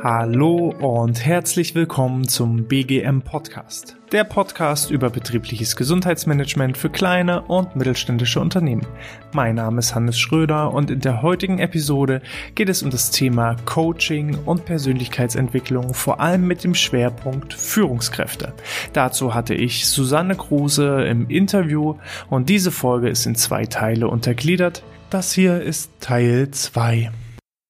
Hallo 0.00 0.72
und 0.80 1.24
herzlich 1.24 1.74
willkommen 1.74 2.28
zum 2.28 2.68
BGM 2.68 3.22
Podcast, 3.22 3.96
der 4.12 4.22
Podcast 4.22 4.92
über 4.92 5.10
betriebliches 5.10 5.74
Gesundheitsmanagement 5.74 6.78
für 6.78 6.88
kleine 6.88 7.42
und 7.42 7.74
mittelständische 7.74 8.38
Unternehmen. 8.40 8.86
Mein 9.32 9.56
Name 9.56 9.80
ist 9.80 9.96
Hannes 9.96 10.20
Schröder 10.20 10.72
und 10.72 10.92
in 10.92 11.00
der 11.00 11.20
heutigen 11.20 11.58
Episode 11.58 12.22
geht 12.54 12.68
es 12.68 12.84
um 12.84 12.90
das 12.90 13.10
Thema 13.10 13.56
Coaching 13.64 14.38
und 14.44 14.64
Persönlichkeitsentwicklung, 14.64 15.94
vor 15.94 16.20
allem 16.20 16.46
mit 16.46 16.62
dem 16.62 16.76
Schwerpunkt 16.76 17.54
Führungskräfte. 17.54 18.52
Dazu 18.92 19.34
hatte 19.34 19.54
ich 19.54 19.88
Susanne 19.88 20.36
Kruse 20.36 21.04
im 21.08 21.28
Interview 21.28 21.96
und 22.30 22.48
diese 22.48 22.70
Folge 22.70 23.08
ist 23.08 23.26
in 23.26 23.34
zwei 23.34 23.66
Teile 23.66 24.06
untergliedert. 24.06 24.84
Das 25.10 25.32
hier 25.32 25.62
ist 25.62 25.90
Teil 26.00 26.50
2. 26.50 27.10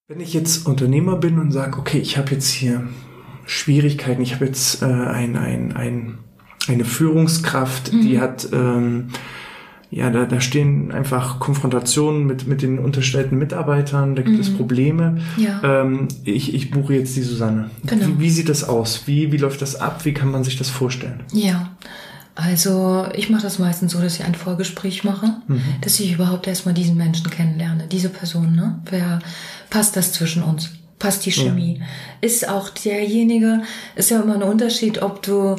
Wenn 0.08 0.20
ich 0.20 0.34
jetzt 0.34 0.66
Unternehmer 0.66 1.16
bin 1.16 1.38
und 1.38 1.52
sage, 1.52 1.78
okay, 1.78 1.98
ich 1.98 2.18
habe 2.18 2.32
jetzt 2.32 2.50
hier 2.50 2.88
Schwierigkeiten, 3.46 4.22
ich 4.22 4.34
habe 4.34 4.46
jetzt 4.46 4.82
äh, 4.82 4.86
ein, 4.86 5.36
ein, 5.36 5.76
ein, 5.76 6.18
eine 6.66 6.84
Führungskraft, 6.84 7.92
mhm. 7.92 8.02
die 8.02 8.20
hat, 8.20 8.48
ähm, 8.52 9.10
ja, 9.88 10.10
da, 10.10 10.26
da 10.26 10.40
stehen 10.40 10.90
einfach 10.90 11.38
Konfrontationen 11.38 12.26
mit, 12.26 12.48
mit 12.48 12.60
den 12.60 12.80
unterstellten 12.80 13.38
Mitarbeitern, 13.38 14.16
da 14.16 14.22
gibt 14.22 14.34
mhm. 14.34 14.42
es 14.42 14.56
Probleme. 14.56 15.18
Ja. 15.36 15.82
Ähm, 15.82 16.08
ich, 16.24 16.54
ich 16.54 16.72
buche 16.72 16.94
jetzt 16.94 17.14
die 17.14 17.22
Susanne. 17.22 17.70
Genau. 17.86 18.06
Wie, 18.06 18.18
wie 18.18 18.30
sieht 18.30 18.48
das 18.48 18.64
aus? 18.64 19.06
Wie, 19.06 19.30
wie 19.30 19.36
läuft 19.36 19.62
das 19.62 19.76
ab? 19.76 20.04
Wie 20.04 20.12
kann 20.12 20.32
man 20.32 20.42
sich 20.42 20.58
das 20.58 20.70
vorstellen? 20.70 21.20
Ja. 21.32 21.76
Also 22.40 23.08
ich 23.14 23.30
mache 23.30 23.42
das 23.42 23.58
meistens 23.58 23.90
so, 23.90 24.00
dass 24.00 24.14
ich 24.14 24.24
ein 24.24 24.36
Vorgespräch 24.36 25.02
mache, 25.02 25.34
mhm. 25.48 25.60
dass 25.80 25.98
ich 25.98 26.12
überhaupt 26.12 26.46
erstmal 26.46 26.72
diesen 26.72 26.96
Menschen 26.96 27.28
kennenlerne, 27.30 27.88
diese 27.90 28.10
Person. 28.10 28.54
Ne? 28.54 28.78
Wer 28.88 29.18
passt 29.70 29.96
das 29.96 30.12
zwischen 30.12 30.44
uns? 30.44 30.70
Passt 31.00 31.26
die 31.26 31.32
Chemie? 31.32 31.80
Ja. 31.80 31.86
Ist 32.20 32.48
auch 32.48 32.68
derjenige, 32.68 33.62
ist 33.96 34.10
ja 34.10 34.20
immer 34.20 34.36
ein 34.36 34.44
Unterschied, 34.44 35.02
ob 35.02 35.20
du, 35.22 35.56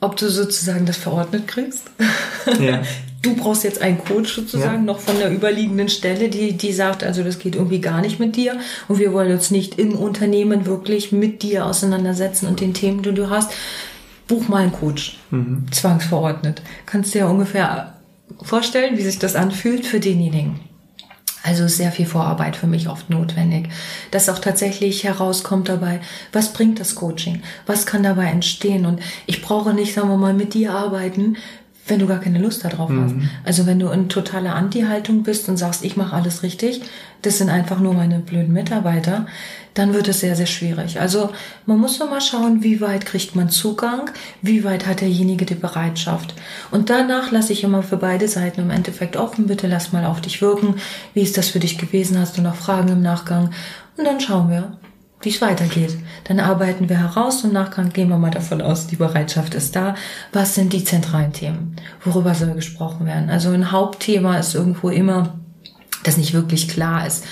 ob 0.00 0.16
du 0.16 0.28
sozusagen 0.28 0.84
das 0.84 0.98
verordnet 0.98 1.48
kriegst. 1.48 1.84
Ja. 2.60 2.82
Du 3.22 3.36
brauchst 3.36 3.64
jetzt 3.64 3.82
einen 3.82 4.02
Coach 4.02 4.34
sozusagen 4.34 4.86
ja. 4.86 4.92
noch 4.92 4.98
von 4.98 5.18
der 5.18 5.30
überliegenden 5.30 5.90
Stelle, 5.90 6.30
die, 6.30 6.54
die 6.54 6.72
sagt, 6.72 7.04
also 7.04 7.22
das 7.22 7.38
geht 7.38 7.54
irgendwie 7.54 7.82
gar 7.82 8.00
nicht 8.00 8.18
mit 8.18 8.34
dir 8.34 8.58
und 8.88 8.98
wir 8.98 9.12
wollen 9.12 9.30
uns 9.30 9.50
nicht 9.50 9.78
im 9.78 9.94
Unternehmen 9.94 10.64
wirklich 10.64 11.12
mit 11.12 11.42
dir 11.42 11.66
auseinandersetzen 11.66 12.46
und 12.46 12.60
den 12.60 12.72
Themen, 12.72 13.02
die 13.02 13.12
du 13.12 13.28
hast 13.28 13.52
buch 14.30 14.48
mal 14.48 14.62
einen 14.62 14.72
Coach, 14.72 15.18
mhm. 15.30 15.66
zwangsverordnet. 15.72 16.62
Kannst 16.86 17.10
du 17.10 17.18
dir 17.18 17.24
ja 17.24 17.30
ungefähr 17.30 17.94
vorstellen, 18.42 18.96
wie 18.96 19.02
sich 19.02 19.18
das 19.18 19.34
anfühlt 19.34 19.84
für 19.84 19.98
denjenigen. 19.98 20.60
Also 21.42 21.66
sehr 21.68 21.90
viel 21.90 22.06
Vorarbeit 22.06 22.54
für 22.54 22.66
mich 22.66 22.88
oft 22.88 23.10
notwendig, 23.10 23.70
dass 24.10 24.28
auch 24.28 24.38
tatsächlich 24.38 25.04
herauskommt 25.04 25.68
dabei, 25.68 26.00
was 26.32 26.52
bringt 26.52 26.78
das 26.78 26.94
Coaching, 26.94 27.42
was 27.66 27.86
kann 27.86 28.02
dabei 28.02 28.26
entstehen 28.26 28.86
und 28.86 29.00
ich 29.26 29.42
brauche 29.42 29.72
nicht, 29.72 29.94
sagen 29.94 30.10
wir 30.10 30.18
mal, 30.18 30.34
mit 30.34 30.52
dir 30.54 30.74
arbeiten, 30.74 31.36
wenn 31.88 31.98
du 31.98 32.06
gar 32.06 32.20
keine 32.20 32.38
Lust 32.38 32.64
darauf 32.64 32.90
mhm. 32.90 33.04
hast. 33.04 33.14
Also 33.44 33.66
wenn 33.66 33.80
du 33.80 33.88
in 33.88 34.08
totaler 34.08 34.54
Anti-Haltung 34.54 35.22
bist 35.22 35.48
und 35.48 35.56
sagst, 35.56 35.82
ich 35.82 35.96
mache 35.96 36.14
alles 36.14 36.42
richtig, 36.42 36.82
das 37.22 37.38
sind 37.38 37.48
einfach 37.48 37.80
nur 37.80 37.94
meine 37.94 38.20
blöden 38.20 38.52
Mitarbeiter, 38.52 39.26
dann 39.74 39.94
wird 39.94 40.08
es 40.08 40.20
sehr, 40.20 40.36
sehr 40.36 40.46
schwierig. 40.46 41.00
Also 41.00 41.30
man 41.66 41.78
muss 41.78 41.98
nur 41.98 42.10
mal 42.10 42.20
schauen, 42.20 42.62
wie 42.62 42.80
weit 42.80 43.06
kriegt 43.06 43.36
man 43.36 43.50
Zugang, 43.50 44.10
wie 44.42 44.64
weit 44.64 44.86
hat 44.86 45.00
derjenige 45.00 45.46
die 45.46 45.54
Bereitschaft. 45.54 46.34
Und 46.70 46.90
danach 46.90 47.30
lasse 47.30 47.52
ich 47.52 47.64
immer 47.64 47.82
für 47.82 47.96
beide 47.96 48.28
Seiten 48.28 48.62
im 48.62 48.70
Endeffekt 48.70 49.16
offen, 49.16 49.46
bitte 49.46 49.66
lass 49.66 49.92
mal 49.92 50.04
auf 50.04 50.20
dich 50.20 50.42
wirken. 50.42 50.76
Wie 51.14 51.22
ist 51.22 51.36
das 51.36 51.48
für 51.48 51.60
dich 51.60 51.78
gewesen? 51.78 52.18
Hast 52.18 52.36
du 52.36 52.42
noch 52.42 52.56
Fragen 52.56 52.88
im 52.88 53.02
Nachgang? 53.02 53.50
Und 53.96 54.04
dann 54.04 54.20
schauen 54.20 54.50
wir, 54.50 54.78
wie 55.22 55.28
es 55.28 55.40
weitergeht. 55.40 55.96
Dann 56.24 56.40
arbeiten 56.40 56.88
wir 56.88 56.98
heraus 56.98 57.44
und 57.44 57.52
Nachgang 57.52 57.92
gehen 57.92 58.08
wir 58.08 58.16
mal 58.16 58.30
davon 58.30 58.62
aus, 58.62 58.86
die 58.86 58.96
Bereitschaft 58.96 59.54
ist 59.54 59.76
da. 59.76 59.94
Was 60.32 60.54
sind 60.54 60.72
die 60.72 60.84
zentralen 60.84 61.32
Themen? 61.32 61.76
Worüber 62.04 62.34
soll 62.34 62.54
gesprochen 62.54 63.06
werden? 63.06 63.30
Also 63.30 63.50
ein 63.50 63.70
Hauptthema 63.70 64.38
ist 64.38 64.54
irgendwo 64.54 64.88
immer, 64.88 65.38
das 66.04 66.16
nicht 66.16 66.32
wirklich 66.32 66.68
klar 66.68 67.06
ist. 67.06 67.24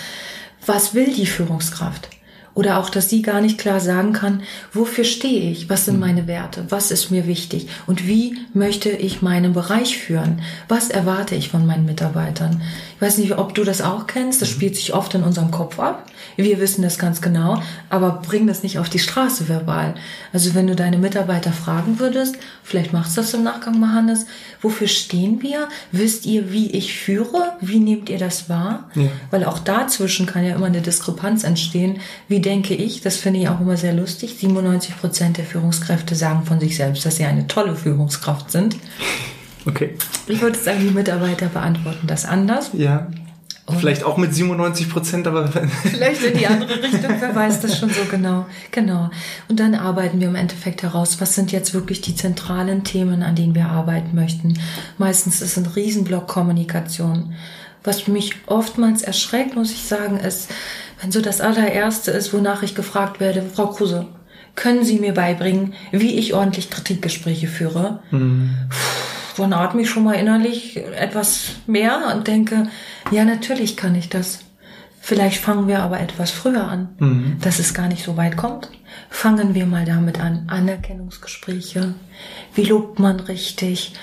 Was 0.66 0.92
will 0.92 1.14
die 1.14 1.26
Führungskraft? 1.26 2.10
Oder 2.58 2.80
auch, 2.80 2.90
dass 2.90 3.08
sie 3.08 3.22
gar 3.22 3.40
nicht 3.40 3.56
klar 3.56 3.78
sagen 3.78 4.12
kann, 4.12 4.42
wofür 4.72 5.04
stehe 5.04 5.48
ich? 5.48 5.70
Was 5.70 5.84
sind 5.84 5.94
hm. 5.94 6.00
meine 6.00 6.26
Werte? 6.26 6.64
Was 6.70 6.90
ist 6.90 7.08
mir 7.12 7.28
wichtig? 7.28 7.68
Und 7.86 8.08
wie 8.08 8.36
möchte 8.52 8.88
ich 8.88 9.22
meinen 9.22 9.52
Bereich 9.52 9.96
führen? 9.96 10.42
Was 10.66 10.90
erwarte 10.90 11.36
ich 11.36 11.50
von 11.50 11.64
meinen 11.64 11.86
Mitarbeitern? 11.86 12.60
Ich 12.96 13.02
weiß 13.02 13.18
nicht, 13.18 13.38
ob 13.38 13.54
du 13.54 13.62
das 13.62 13.80
auch 13.80 14.08
kennst. 14.08 14.42
Das 14.42 14.48
mhm. 14.48 14.54
spielt 14.54 14.74
sich 14.74 14.92
oft 14.92 15.14
in 15.14 15.22
unserem 15.22 15.52
Kopf 15.52 15.78
ab. 15.78 16.10
Wir 16.34 16.58
wissen 16.58 16.82
das 16.82 16.98
ganz 16.98 17.20
genau, 17.20 17.62
aber 17.90 18.22
bring 18.26 18.48
das 18.48 18.64
nicht 18.64 18.80
auf 18.80 18.88
die 18.88 18.98
Straße 18.98 19.48
verbal. 19.48 19.94
Also 20.32 20.56
wenn 20.56 20.66
du 20.66 20.74
deine 20.74 20.98
Mitarbeiter 20.98 21.52
fragen 21.52 22.00
würdest, 22.00 22.38
vielleicht 22.64 22.92
machst 22.92 23.16
du 23.16 23.20
das 23.20 23.34
im 23.34 23.44
Nachgang 23.44 23.78
mal, 23.78 23.92
Hannes, 23.92 24.26
wofür 24.60 24.88
stehen 24.88 25.42
wir? 25.42 25.68
Wisst 25.92 26.26
ihr, 26.26 26.50
wie 26.50 26.72
ich 26.72 26.94
führe? 26.94 27.52
Wie 27.60 27.78
nehmt 27.78 28.08
ihr 28.08 28.18
das 28.18 28.48
wahr? 28.48 28.90
Ja. 28.96 29.08
Weil 29.30 29.44
auch 29.44 29.60
dazwischen 29.60 30.26
kann 30.26 30.44
ja 30.44 30.56
immer 30.56 30.66
eine 30.66 30.80
Diskrepanz 30.80 31.44
entstehen. 31.44 32.00
Wie 32.26 32.40
denke 32.48 32.74
ich? 32.74 33.02
Das 33.02 33.18
finde 33.18 33.40
ich 33.40 33.48
auch 33.48 33.60
immer 33.60 33.76
sehr 33.76 33.92
lustig. 33.92 34.36
97 34.38 34.98
Prozent 34.98 35.36
der 35.36 35.44
Führungskräfte 35.44 36.14
sagen 36.14 36.46
von 36.46 36.58
sich 36.58 36.76
selbst, 36.76 37.04
dass 37.04 37.16
sie 37.16 37.26
eine 37.26 37.46
tolle 37.46 37.76
Führungskraft 37.76 38.50
sind. 38.50 38.76
Okay. 39.66 39.94
Ich 40.26 40.40
würde 40.40 40.58
sagen, 40.58 40.80
die 40.80 40.90
Mitarbeiter 40.90 41.48
beantworten 41.48 42.06
das 42.06 42.24
anders. 42.24 42.70
Ja. 42.72 43.08
Und 43.66 43.80
Vielleicht 43.80 44.02
auch 44.02 44.16
mit 44.16 44.34
97 44.34 44.88
Prozent, 44.88 45.26
aber. 45.26 45.48
Vielleicht 45.82 46.22
in 46.24 46.38
die 46.38 46.46
andere 46.46 46.82
Richtung, 46.82 47.14
wer 47.20 47.34
weiß 47.34 47.60
das 47.60 47.78
schon 47.78 47.90
so 47.90 48.00
genau. 48.10 48.46
Genau. 48.70 49.10
Und 49.50 49.60
dann 49.60 49.74
arbeiten 49.74 50.18
wir 50.18 50.28
im 50.28 50.34
Endeffekt 50.34 50.82
heraus, 50.82 51.20
was 51.20 51.34
sind 51.34 51.52
jetzt 51.52 51.74
wirklich 51.74 52.00
die 52.00 52.16
zentralen 52.16 52.82
Themen, 52.82 53.22
an 53.22 53.36
denen 53.36 53.54
wir 53.54 53.66
arbeiten 53.66 54.14
möchten. 54.14 54.58
Meistens 54.96 55.42
ist 55.42 55.58
ein 55.58 55.66
Riesenblock 55.66 56.26
Kommunikation. 56.26 57.34
Was 57.84 58.08
mich 58.08 58.36
oftmals 58.46 59.02
erschreckt, 59.02 59.54
muss 59.54 59.70
ich 59.70 59.82
sagen, 59.82 60.16
ist, 60.16 60.48
wenn 61.00 61.12
so 61.12 61.20
das 61.20 61.40
allererste 61.40 62.10
ist, 62.10 62.32
wonach 62.32 62.62
ich 62.62 62.74
gefragt 62.74 63.20
werde, 63.20 63.42
Frau 63.54 63.68
Kruse, 63.68 64.06
können 64.54 64.84
Sie 64.84 64.98
mir 64.98 65.14
beibringen, 65.14 65.74
wie 65.92 66.18
ich 66.18 66.34
ordentlich 66.34 66.70
Kritikgespräche 66.70 67.46
führe? 67.46 68.00
Mhm. 68.10 68.56
Puh, 69.36 69.42
dann 69.42 69.52
atme 69.52 69.82
ich 69.82 69.90
schon 69.90 70.02
mal 70.02 70.14
innerlich 70.14 70.76
etwas 70.76 71.50
mehr 71.66 72.12
und 72.14 72.26
denke, 72.26 72.68
ja, 73.12 73.24
natürlich 73.24 73.76
kann 73.76 73.94
ich 73.94 74.08
das. 74.08 74.40
Vielleicht 75.00 75.40
fangen 75.40 75.68
wir 75.68 75.78
aber 75.78 76.00
etwas 76.00 76.32
früher 76.32 76.66
an, 76.66 76.88
mhm. 76.98 77.36
dass 77.40 77.60
es 77.60 77.72
gar 77.72 77.86
nicht 77.88 78.04
so 78.04 78.16
weit 78.16 78.36
kommt. 78.36 78.68
Fangen 79.08 79.54
wir 79.54 79.64
mal 79.64 79.84
damit 79.84 80.20
an. 80.20 80.44
Anerkennungsgespräche. 80.48 81.94
Wie 82.54 82.64
lobt 82.64 82.98
man 82.98 83.20
richtig? 83.20 83.94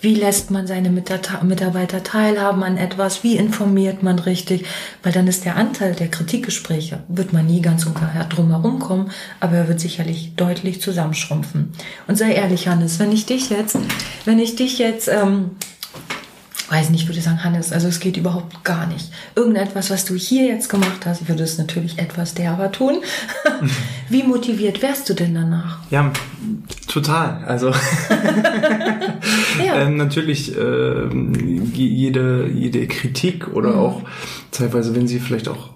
Wie 0.00 0.14
lässt 0.14 0.50
man 0.50 0.66
seine 0.66 0.88
Mitarbeiter 0.90 2.02
teilhaben 2.02 2.62
an 2.62 2.78
etwas? 2.78 3.22
Wie 3.22 3.36
informiert 3.36 4.02
man 4.02 4.18
richtig? 4.18 4.64
Weil 5.02 5.12
dann 5.12 5.26
ist 5.26 5.44
der 5.44 5.56
Anteil 5.56 5.94
der 5.94 6.08
Kritikgespräche, 6.08 7.00
wird 7.08 7.32
man 7.32 7.46
nie 7.46 7.60
ganz 7.60 7.84
drum 7.84 8.50
herum 8.50 8.78
kommen, 8.78 9.10
aber 9.40 9.56
er 9.56 9.68
wird 9.68 9.80
sicherlich 9.80 10.34
deutlich 10.36 10.80
zusammenschrumpfen. 10.80 11.72
Und 12.06 12.16
sei 12.16 12.32
ehrlich, 12.32 12.68
Hannes, 12.68 12.98
wenn 12.98 13.12
ich 13.12 13.26
dich 13.26 13.50
jetzt, 13.50 13.76
wenn 14.24 14.38
ich 14.38 14.56
dich 14.56 14.78
jetzt 14.78 15.08
ähm, 15.08 15.50
weiß 16.70 16.90
nicht, 16.90 17.02
ich 17.02 17.08
würde 17.08 17.20
sagen, 17.20 17.42
Hannes, 17.42 17.72
also 17.72 17.88
es 17.88 17.98
geht 17.98 18.16
überhaupt 18.16 18.62
gar 18.62 18.86
nicht. 18.86 19.10
Irgendetwas, 19.34 19.90
was 19.90 20.04
du 20.04 20.14
hier 20.14 20.46
jetzt 20.46 20.68
gemacht 20.68 21.04
hast, 21.04 21.22
ich 21.22 21.28
würde 21.28 21.42
es 21.42 21.58
natürlich 21.58 21.98
etwas 21.98 22.34
derber 22.34 22.70
tun. 22.70 23.02
Wie 24.08 24.22
motiviert 24.22 24.80
wärst 24.80 25.08
du 25.08 25.14
denn 25.14 25.34
danach? 25.34 25.80
Ja, 25.90 26.12
total. 26.86 27.44
Also 27.44 27.70
ja. 29.64 29.74
ähm, 29.74 29.96
natürlich 29.96 30.56
äh, 30.56 31.08
jede, 31.74 32.48
jede 32.48 32.86
Kritik 32.86 33.48
oder 33.52 33.70
mhm. 33.70 33.78
auch 33.78 34.02
teilweise, 34.52 34.94
wenn 34.94 35.08
sie 35.08 35.18
vielleicht 35.18 35.48
auch 35.48 35.70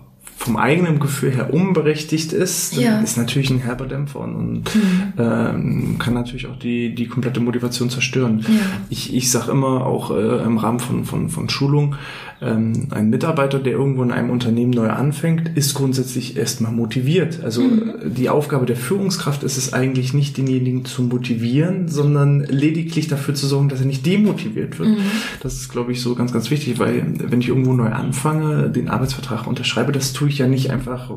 vom 0.44 0.58
eigenen 0.58 1.00
Gefühl 1.00 1.30
her 1.30 1.54
unberechtigt 1.54 2.34
ist, 2.34 2.76
ja. 2.76 3.00
ist 3.00 3.16
natürlich 3.16 3.48
ein 3.48 3.60
herber 3.60 3.86
Dämpfer 3.86 4.20
und 4.20 4.74
mhm. 4.74 5.12
ähm, 5.16 5.96
kann 5.98 6.12
natürlich 6.12 6.46
auch 6.48 6.58
die, 6.58 6.94
die 6.94 7.06
komplette 7.06 7.40
Motivation 7.40 7.88
zerstören. 7.88 8.40
Ja. 8.46 8.60
Ich, 8.90 9.14
ich 9.14 9.30
sage 9.30 9.52
immer 9.52 9.86
auch 9.86 10.10
äh, 10.10 10.42
im 10.44 10.58
Rahmen 10.58 10.80
von, 10.80 11.06
von, 11.06 11.30
von 11.30 11.48
Schulung, 11.48 11.96
ähm, 12.42 12.88
ein 12.90 13.08
Mitarbeiter, 13.08 13.58
der 13.58 13.72
irgendwo 13.72 14.02
in 14.02 14.10
einem 14.10 14.28
Unternehmen 14.28 14.72
neu 14.72 14.90
anfängt, 14.90 15.56
ist 15.56 15.74
grundsätzlich 15.74 16.36
erstmal 16.36 16.72
motiviert. 16.72 17.42
Also 17.42 17.62
mhm. 17.62 17.94
die 18.14 18.28
Aufgabe 18.28 18.66
der 18.66 18.76
Führungskraft 18.76 19.42
ist 19.44 19.56
es 19.56 19.72
eigentlich 19.72 20.12
nicht, 20.12 20.36
denjenigen 20.36 20.84
zu 20.84 21.02
motivieren, 21.04 21.88
sondern 21.88 22.40
lediglich 22.40 23.08
dafür 23.08 23.34
zu 23.34 23.46
sorgen, 23.46 23.70
dass 23.70 23.80
er 23.80 23.86
nicht 23.86 24.04
demotiviert 24.04 24.78
wird. 24.78 24.90
Mhm. 24.90 24.96
Das 25.40 25.54
ist, 25.54 25.70
glaube 25.70 25.92
ich, 25.92 26.02
so 26.02 26.14
ganz, 26.14 26.32
ganz 26.32 26.50
wichtig, 26.50 26.78
weil 26.78 27.06
wenn 27.18 27.40
ich 27.40 27.48
irgendwo 27.48 27.72
neu 27.72 27.88
anfange, 27.88 28.68
den 28.68 28.88
Arbeitsvertrag 28.88 29.46
unterschreibe, 29.46 29.92
das 29.92 30.12
tue 30.12 30.28
ich 30.28 30.33
ich 30.34 30.40
ja 30.40 30.46
nicht 30.46 30.70
einfach, 30.70 31.10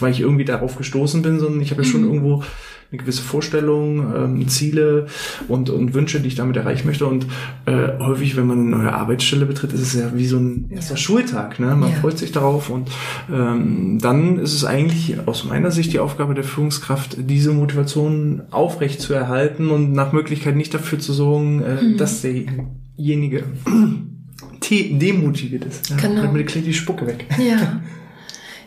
weil 0.00 0.12
ich 0.12 0.20
irgendwie 0.20 0.44
darauf 0.44 0.76
gestoßen 0.76 1.22
bin, 1.22 1.38
sondern 1.38 1.60
ich 1.60 1.70
habe 1.70 1.82
ja 1.82 1.88
schon 1.88 2.02
mhm. 2.02 2.08
irgendwo 2.08 2.42
eine 2.90 3.00
gewisse 3.00 3.22
Vorstellung, 3.22 4.14
ähm, 4.14 4.48
Ziele 4.48 5.06
und, 5.48 5.70
und 5.70 5.94
Wünsche, 5.94 6.20
die 6.20 6.28
ich 6.28 6.34
damit 6.34 6.56
erreichen 6.56 6.86
möchte. 6.86 7.06
Und 7.06 7.26
äh, 7.66 7.98
häufig, 7.98 8.36
wenn 8.36 8.46
man 8.46 8.60
eine 8.60 8.76
neue 8.76 8.92
Arbeitsstelle 8.92 9.46
betritt, 9.46 9.72
ist 9.72 9.80
es 9.80 9.94
ja 9.94 10.12
wie 10.14 10.26
so 10.26 10.38
ein 10.38 10.66
erster 10.70 10.94
ja. 10.94 10.98
Schultag. 10.98 11.58
Ne? 11.58 11.74
Man 11.74 11.90
ja. 11.90 11.96
freut 11.96 12.18
sich 12.18 12.32
darauf 12.32 12.70
und 12.70 12.90
ähm, 13.32 13.98
dann 14.00 14.38
ist 14.38 14.54
es 14.54 14.64
eigentlich 14.64 15.16
aus 15.26 15.44
meiner 15.44 15.70
Sicht 15.70 15.92
die 15.92 15.98
Aufgabe 15.98 16.34
der 16.34 16.44
Führungskraft, 16.44 17.16
diese 17.18 17.52
Motivation 17.52 18.42
aufrecht 18.50 19.00
zu 19.00 19.14
erhalten 19.14 19.70
und 19.70 19.92
nach 19.92 20.12
Möglichkeit 20.12 20.56
nicht 20.56 20.74
dafür 20.74 20.98
zu 20.98 21.12
sorgen, 21.12 21.62
äh, 21.62 21.82
mhm. 21.82 21.96
dass 21.96 22.22
derjenige 22.22 23.44
demotiviert 24.70 25.64
ist. 25.64 25.90
Ja? 25.90 25.96
Genau. 25.96 26.22
Damit 26.22 26.46
kriegt 26.46 26.66
die 26.66 26.74
Spucke 26.74 27.06
weg. 27.06 27.26
Ja. 27.38 27.80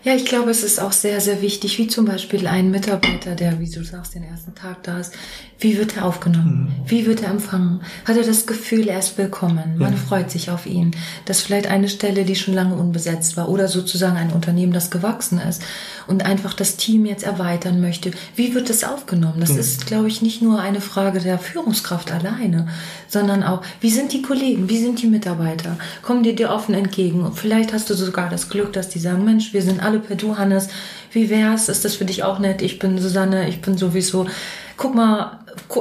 Ja, 0.07 0.15
ich 0.15 0.23
glaube, 0.23 0.51
es 0.51 0.63
ist 0.63 0.79
auch 0.79 0.93
sehr, 0.93 1.19
sehr 1.19 1.41
wichtig, 1.41 1.77
wie 1.79 1.87
zum 1.87 2.05
Beispiel 2.05 2.47
ein 2.47 2.71
Mitarbeiter, 2.71 3.35
der, 3.35 3.59
wie 3.59 3.69
du 3.69 3.83
sagst, 3.83 4.15
den 4.15 4.23
ersten 4.23 4.55
Tag 4.55 4.81
da 4.83 4.99
ist. 4.99 5.13
Wie 5.59 5.77
wird 5.77 5.97
er 5.97 6.05
aufgenommen? 6.05 6.71
Mhm. 6.77 6.89
Wie 6.89 7.05
wird 7.05 7.23
er 7.23 7.31
empfangen? 7.31 7.81
Hat 8.05 8.15
er 8.15 8.23
das 8.23 8.45
Gefühl, 8.45 8.87
er 8.87 8.99
ist 8.99 9.17
willkommen? 9.17 9.77
Man 9.77 9.93
ja. 9.93 9.97
freut 9.97 10.31
sich 10.31 10.49
auf 10.49 10.65
ihn. 10.65 10.91
Das 11.25 11.39
ist 11.39 11.47
vielleicht 11.47 11.67
eine 11.67 11.89
Stelle, 11.89 12.23
die 12.23 12.35
schon 12.35 12.53
lange 12.53 12.75
unbesetzt 12.75 13.35
war 13.35 13.49
oder 13.49 13.67
sozusagen 13.67 14.15
ein 14.15 14.31
Unternehmen, 14.31 14.71
das 14.71 14.91
gewachsen 14.91 15.39
ist 15.39 15.63
und 16.05 16.23
einfach 16.23 16.53
das 16.53 16.77
Team 16.77 17.05
jetzt 17.05 17.23
erweitern 17.23 17.81
möchte. 17.81 18.11
Wie 18.35 18.53
wird 18.53 18.69
es 18.69 18.83
aufgenommen? 18.83 19.39
Das 19.39 19.53
mhm. 19.53 19.59
ist, 19.59 19.87
glaube 19.87 20.07
ich, 20.07 20.21
nicht 20.21 20.41
nur 20.41 20.61
eine 20.61 20.79
Frage 20.79 21.19
der 21.19 21.39
Führungskraft 21.39 22.11
alleine, 22.11 22.67
sondern 23.07 23.43
auch, 23.43 23.61
wie 23.81 23.89
sind 23.89 24.13
die 24.13 24.21
Kollegen? 24.21 24.69
Wie 24.69 24.79
sind 24.79 25.01
die 25.01 25.07
Mitarbeiter? 25.07 25.77
Kommen 26.03 26.21
die 26.21 26.35
dir 26.35 26.51
offen 26.51 26.75
entgegen? 26.75 27.25
Und 27.25 27.37
vielleicht 27.37 27.73
hast 27.73 27.89
du 27.89 27.95
sogar 27.95 28.29
das 28.29 28.47
Glück, 28.49 28.73
dass 28.73 28.89
die 28.89 28.99
sagen, 28.99 29.25
Mensch, 29.25 29.53
wir 29.53 29.63
sind 29.63 29.83
alle 29.83 29.96
Du, 29.99 30.37
Hannes. 30.37 30.69
Wie 31.11 31.29
wär's? 31.29 31.69
Ist 31.69 31.85
das 31.85 31.95
für 31.95 32.05
dich 32.05 32.23
auch 32.23 32.39
nett? 32.39 32.61
Ich 32.61 32.79
bin 32.79 32.97
Susanne, 32.99 33.49
ich 33.49 33.61
bin 33.61 33.77
sowieso. 33.77 34.27
Guck 34.75 34.93
mal, 34.93 35.39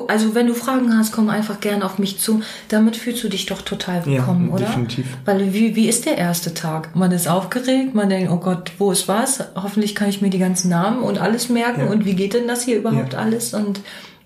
also 0.09 0.35
wenn 0.35 0.47
du 0.47 0.55
Fragen 0.55 0.97
hast, 0.97 1.13
komm 1.13 1.29
einfach 1.29 1.61
gerne 1.61 1.85
auf 1.85 1.99
mich 1.99 2.19
zu. 2.19 2.41
Damit 2.69 2.97
fühlst 2.97 3.23
du 3.23 3.29
dich 3.29 3.47
doch 3.47 3.63
total 3.63 4.07
willkommen, 4.07 4.49
ja, 4.49 4.55
oder? 4.55 4.67
Definitiv. 4.67 5.07
Weil 5.25 5.53
wie, 5.53 5.77
wie 5.77 5.89
ist 5.89 6.07
der 6.07 6.17
erste 6.17 6.55
Tag? 6.55 6.97
Man 6.97 7.13
ist 7.13 7.29
aufgeregt, 7.29 7.95
man 7.95 8.09
denkt, 8.09 8.31
oh 8.31 8.39
Gott, 8.39 8.73
wo 8.79 8.91
ist 8.91 9.09
was? 9.09 9.45
Hoffentlich 9.55 9.95
kann 9.95 10.09
ich 10.09 10.23
mir 10.23 10.31
die 10.31 10.39
ganzen 10.39 10.71
Namen 10.71 11.03
und 11.03 11.19
alles 11.19 11.49
merken 11.49 11.83
ja. 11.83 11.87
und 11.87 12.05
wie 12.05 12.15
geht 12.15 12.35
denn 12.35 12.49
das 12.49 12.63
hier 12.63 12.79
überhaupt 12.79 13.13
ja. 13.13 13.19
alles? 13.19 13.53
Und 13.55 13.81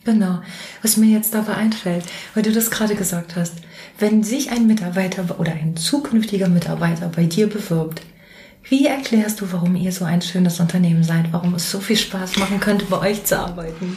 genau, 0.05 0.39
was 0.83 0.97
mir 0.97 1.11
jetzt 1.11 1.35
dabei 1.35 1.55
einfällt, 1.55 2.05
weil 2.35 2.43
du 2.43 2.53
das 2.53 2.71
gerade 2.71 2.95
gesagt 2.95 3.37
hast, 3.37 3.55
wenn 3.99 4.23
sich 4.23 4.51
ein 4.51 4.67
Mitarbeiter 4.67 5.39
oder 5.39 5.53
ein 5.53 5.77
zukünftiger 5.77 6.49
Mitarbeiter 6.49 7.11
bei 7.15 7.25
dir 7.25 7.49
bewirbt, 7.49 8.03
wie 8.65 8.87
erklärst 8.87 9.41
du, 9.41 9.53
warum 9.53 9.77
ihr 9.77 9.93
so 9.93 10.05
ein 10.05 10.23
schönes 10.23 10.61
Unternehmen 10.61 11.03
seid, 11.03 11.33
warum 11.33 11.55
es 11.55 11.71
so 11.71 11.81
viel 11.81 11.97
Spaß 11.97 12.37
machen 12.37 12.61
könnte, 12.61 12.85
bei 12.87 12.99
euch 13.01 13.25
zu 13.25 13.39
arbeiten? 13.39 13.97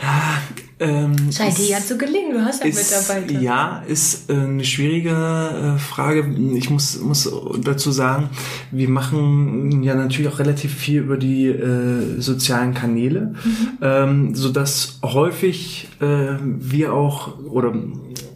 Ja, 0.00 0.42
ähm, 0.80 1.14
Scheint 1.30 1.58
dir 1.58 1.66
ja 1.66 1.78
zu 1.78 1.96
gelingen, 1.96 2.32
du 2.32 2.44
hast 2.44 2.64
ja 2.64 2.68
ist, 2.68 2.90
Mitarbeiter. 2.90 3.40
Ja, 3.40 3.84
ist 3.86 4.28
äh, 4.28 4.34
eine 4.34 4.64
schwierige 4.64 5.10
äh, 5.10 5.78
Frage. 5.78 6.28
Ich 6.56 6.70
muss, 6.70 6.98
muss 6.98 7.32
dazu 7.62 7.92
sagen, 7.92 8.30
wir 8.72 8.88
machen 8.88 9.82
ja 9.82 9.94
natürlich 9.94 10.32
auch 10.32 10.40
relativ 10.40 10.74
viel 10.74 11.02
über 11.02 11.16
die 11.16 11.46
äh, 11.46 12.20
sozialen 12.20 12.74
Kanäle, 12.74 13.34
mhm. 13.44 13.78
ähm, 13.80 14.34
so 14.34 14.48
dass 14.48 14.98
häufig 15.04 15.88
äh, 16.00 16.36
wir 16.40 16.94
auch 16.94 17.38
oder 17.44 17.72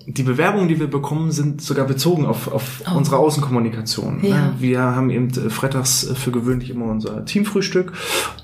die 0.08 0.22
Bewerbungen, 0.22 0.68
die 0.68 0.78
wir 0.78 0.86
bekommen, 0.86 1.32
sind 1.32 1.60
sogar 1.60 1.84
bezogen 1.84 2.26
auf, 2.26 2.52
auf 2.52 2.82
oh. 2.88 2.96
unsere 2.96 3.18
Außenkommunikation. 3.18 4.22
Ne? 4.22 4.28
Ja. 4.28 4.54
Wir 4.58 4.80
haben 4.80 5.10
eben 5.10 5.30
äh, 5.30 5.50
freitags 5.50 6.08
äh, 6.08 6.14
für 6.14 6.30
gewöhnlich 6.30 6.70
immer 6.70 6.86
unser 6.86 7.24
Teamfrühstück 7.24 7.92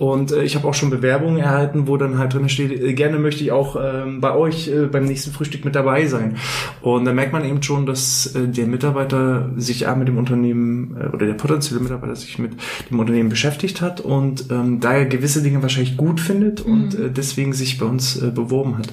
und 0.01 0.33
äh, 0.33 0.43
ich 0.43 0.57
habe 0.57 0.67
auch 0.67 0.75
schon 0.75 0.91
Bewerbungen 0.91 1.39
erhalten, 1.39 1.87
wo 1.87 1.97
dann 1.97 2.19
halt 2.19 2.35
drin 2.35 2.49
steht, 2.49 2.97
gerne 2.97 3.19
möchte 3.21 3.45
ich 3.45 3.53
auch 3.53 3.77
ähm, 3.81 4.21
bei 4.21 4.35
euch 4.35 4.71
beim 4.91 5.05
nächsten 5.05 5.33
Frühstück 5.33 5.65
mit 5.65 5.75
dabei 5.75 6.07
sein. 6.07 6.37
Und 6.81 7.05
da 7.05 7.13
merkt 7.13 7.33
man 7.33 7.45
eben 7.45 7.63
schon, 7.63 7.87
dass 7.87 8.35
der 8.35 8.67
Mitarbeiter 8.67 9.51
sich 9.57 9.81
ja 9.81 9.95
mit 9.95 10.09
dem 10.09 10.19
Unternehmen 10.19 10.97
oder 11.13 11.27
der 11.27 11.35
potenzielle 11.35 11.81
Mitarbeiter 11.81 12.17
sich 12.17 12.39
mit 12.39 12.53
dem 12.91 12.99
Unternehmen 12.99 13.29
beschäftigt 13.29 13.81
hat 13.81 14.01
und 14.01 14.51
ähm, 14.51 14.81
da 14.81 14.95
er 14.95 15.07
gewisse 15.07 15.43
Dinge 15.43 15.63
wahrscheinlich 15.63 15.97
gut 15.97 16.21
findet 16.21 16.67
mhm. 16.67 16.73
und 16.73 16.95
äh, 16.95 17.11
deswegen 17.11 17.53
sich 17.53 17.79
bei 17.79 17.87
uns 17.87 18.21
äh, 18.21 18.31
beworben 18.31 18.79
hat. 18.79 18.89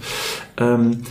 Ähm, 0.57 1.01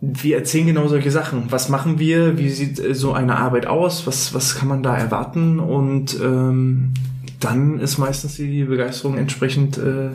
wir 0.00 0.36
erzählen 0.36 0.66
genau 0.66 0.86
solche 0.88 1.10
Sachen. 1.10 1.50
Was 1.50 1.68
machen 1.68 1.98
wir? 1.98 2.38
Wie 2.38 2.50
sieht 2.50 2.78
äh, 2.78 2.94
so 2.94 3.12
eine 3.12 3.36
Arbeit 3.36 3.66
aus? 3.66 4.06
Was, 4.06 4.34
was 4.34 4.56
kann 4.56 4.68
man 4.68 4.82
da 4.82 4.96
erwarten? 4.96 5.58
Und 5.58 6.18
ähm, 6.20 6.92
dann 7.40 7.80
ist 7.80 7.98
meistens 7.98 8.36
die 8.36 8.64
Begeisterung 8.64 9.16
entsprechend 9.16 9.78
äh, 9.78 10.10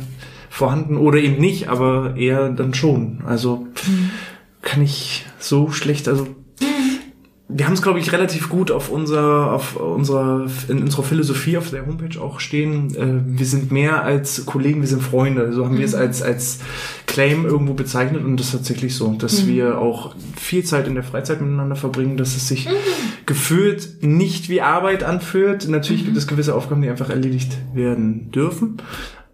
vorhanden 0.50 0.98
oder 0.98 1.18
eben 1.18 1.40
nicht, 1.40 1.68
aber 1.68 2.16
eher 2.16 2.50
dann 2.50 2.74
schon. 2.74 3.24
Also 3.26 3.68
mhm. 3.88 4.10
kann 4.62 4.82
ich 4.82 5.26
so 5.40 5.72
schlecht, 5.72 6.08
also 6.08 6.28
wir 7.56 7.66
haben 7.66 7.74
es, 7.74 7.82
glaube 7.82 8.00
ich, 8.00 8.12
relativ 8.12 8.50
gut 8.50 8.72
auf 8.72 8.90
unserer, 8.90 9.54
auf 9.54 9.76
unserer, 9.76 10.48
in 10.68 10.82
unserer 10.82 11.04
Philosophie 11.04 11.58
auf 11.58 11.70
der 11.70 11.86
Homepage 11.86 12.20
auch 12.20 12.40
stehen. 12.40 12.96
Äh, 12.96 13.38
wir 13.38 13.46
sind 13.46 13.72
mehr 13.72 14.04
als 14.04 14.46
Kollegen, 14.46 14.82
wir 14.82 14.88
sind 14.88 15.04
Freunde. 15.04 15.54
So 15.54 15.66
haben 15.66 15.76
mhm. 15.76 15.80
wir 15.80 15.86
es 15.86 15.94
mhm. 15.94 16.00
als, 16.00 16.22
als 16.24 16.60
Claim 17.06 17.46
irgendwo 17.46 17.74
bezeichnet 17.74 18.24
und 18.24 18.38
das 18.38 18.48
ist 18.48 18.54
tatsächlich 18.54 18.96
so, 18.96 19.14
dass 19.14 19.44
mhm. 19.44 19.48
wir 19.50 19.78
auch 19.78 20.16
viel 20.36 20.64
Zeit 20.64 20.88
in 20.88 20.96
der 20.96 21.04
Freizeit 21.04 21.42
miteinander 21.42 21.76
verbringen, 21.76 22.18
dass 22.18 22.36
es 22.36 22.48
sich 22.48 22.66
mhm. 22.66 22.72
gefühlt 23.28 24.02
nicht 24.02 24.50
wie 24.50 24.62
Arbeit 24.62 25.04
anfühlt. 25.04 25.68
Natürlich 25.68 26.04
gibt 26.04 26.14
mhm. 26.14 26.20
es 26.20 26.28
gewisse 26.28 26.56
Aufgaben, 26.56 26.82
die 26.82 26.90
einfach 26.90 27.10
erledigt 27.10 27.56
werden 27.74 28.32
dürfen 28.32 28.78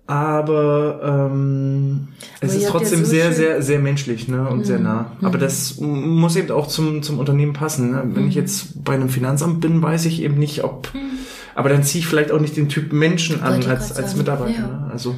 aber 0.10 1.30
ähm, 1.32 2.08
es 2.42 2.54
aber 2.54 2.62
ist 2.62 2.70
trotzdem 2.70 3.00
ja 3.02 3.06
so 3.06 3.12
sehr, 3.12 3.32
sehr, 3.32 3.62
sehr 3.62 3.78
menschlich 3.78 4.28
ne, 4.28 4.50
und 4.50 4.60
mhm. 4.60 4.64
sehr 4.64 4.80
nah. 4.80 5.12
Aber 5.22 5.38
mhm. 5.38 5.42
das 5.42 5.80
muss 5.80 6.36
eben 6.36 6.50
auch 6.50 6.68
zum, 6.68 7.04
zum 7.04 7.20
Unternehmen 7.20 7.54
passen. 7.54 7.92
Ne? 7.92 8.02
Wenn 8.16 8.24
mhm. 8.24 8.30
ich 8.30 8.34
jetzt 8.34 8.84
bei 8.84 8.96
einem 8.96 9.10
Finanzamt 9.10 9.62
bin, 9.62 9.84
weiß 9.84 10.06
ich 10.06 10.24
eben 10.24 10.40
nicht, 10.40 10.64
ob. 10.64 10.92
Mhm. 10.96 11.20
Aber 11.54 11.70
dann 11.70 11.84
ziehe 11.84 12.00
ich 12.00 12.08
vielleicht 12.08 12.32
auch 12.32 12.40
nicht 12.40 12.58
den 12.58 12.70
Typ 12.70 12.92
Menschen 12.92 13.44
an 13.44 13.64
als, 13.66 13.92
als 13.92 14.16
Mitarbeiter. 14.16 14.62
Ja. 14.62 14.68
Ne? 14.68 14.90
Also 14.92 15.14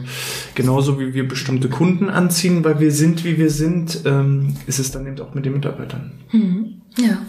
genauso 0.56 1.00
wie 1.00 1.14
wir 1.14 1.26
bestimmte 1.26 1.70
Kunden 1.70 2.10
anziehen, 2.10 2.66
weil 2.66 2.82
wir 2.82 2.92
sind, 2.92 3.24
wie 3.24 3.38
wir 3.38 3.50
sind, 3.50 4.02
ähm, 4.04 4.58
ist 4.68 4.80
es 4.80 4.92
dann 4.92 5.08
eben 5.08 5.18
auch 5.22 5.34
mit 5.34 5.46
den 5.46 5.54
Mitarbeitern. 5.54 6.12
Mhm. 6.34 6.82
Ja. 6.98 7.20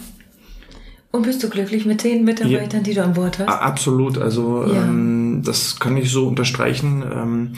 Und 1.12 1.22
bist 1.22 1.42
du 1.44 1.48
glücklich 1.48 1.84
mit 1.84 2.02
den 2.02 2.24
Mitarbeitern, 2.24 2.80
ja, 2.80 2.84
die 2.84 2.94
du 2.94 3.04
an 3.04 3.12
Bord 3.12 3.38
hast? 3.38 3.48
Absolut. 3.48 4.18
Also 4.18 4.66
ja. 4.66 4.82
ähm, 4.82 5.21
das 5.42 5.78
kann 5.78 5.96
ich 5.96 6.10
so 6.10 6.26
unterstreichen. 6.26 7.02
Ähm, 7.02 7.52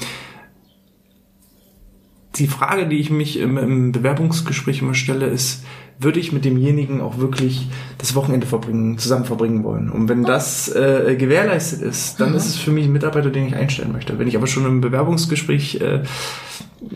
die 2.37 2.47
Frage, 2.49 2.89
die 2.89 2.99
ich 2.99 3.11
mich 3.11 3.39
im, 3.39 3.57
im 3.57 3.93
Bewerbungsgespräch 3.93 4.83
immer 4.83 4.95
stelle, 4.95 5.27
ist, 5.27 5.65
würde 5.99 6.19
ich 6.19 6.33
mit 6.33 6.45
demjenigen 6.45 7.01
auch 7.01 7.19
wirklich 7.19 7.69
das 7.99 8.15
Wochenende 8.15 8.47
verbringen, 8.47 8.99
zusammen 8.99 9.25
verbringen 9.25 9.63
wollen. 9.63 9.91
Und 9.91 10.09
wenn 10.09 10.25
das 10.25 10.69
äh, 10.69 11.15
gewährleistet 11.17 11.83
ist, 11.83 12.21
dann 12.21 12.31
mhm. 12.31 12.37
ist 12.37 12.47
es 12.47 12.57
für 12.57 12.73
mich 12.73 12.87
ein 12.87 12.93
Mitarbeiter, 12.93 13.31
den 13.31 13.47
ich 13.47 13.55
einstellen 13.55 13.93
möchte. 13.93 14.19
Wenn 14.19 14.27
ich 14.27 14.37
aber 14.37 14.49
schon 14.49 14.67
im 14.67 14.81
Bewerbungsgespräch 14.81 15.81
äh, 15.81 16.03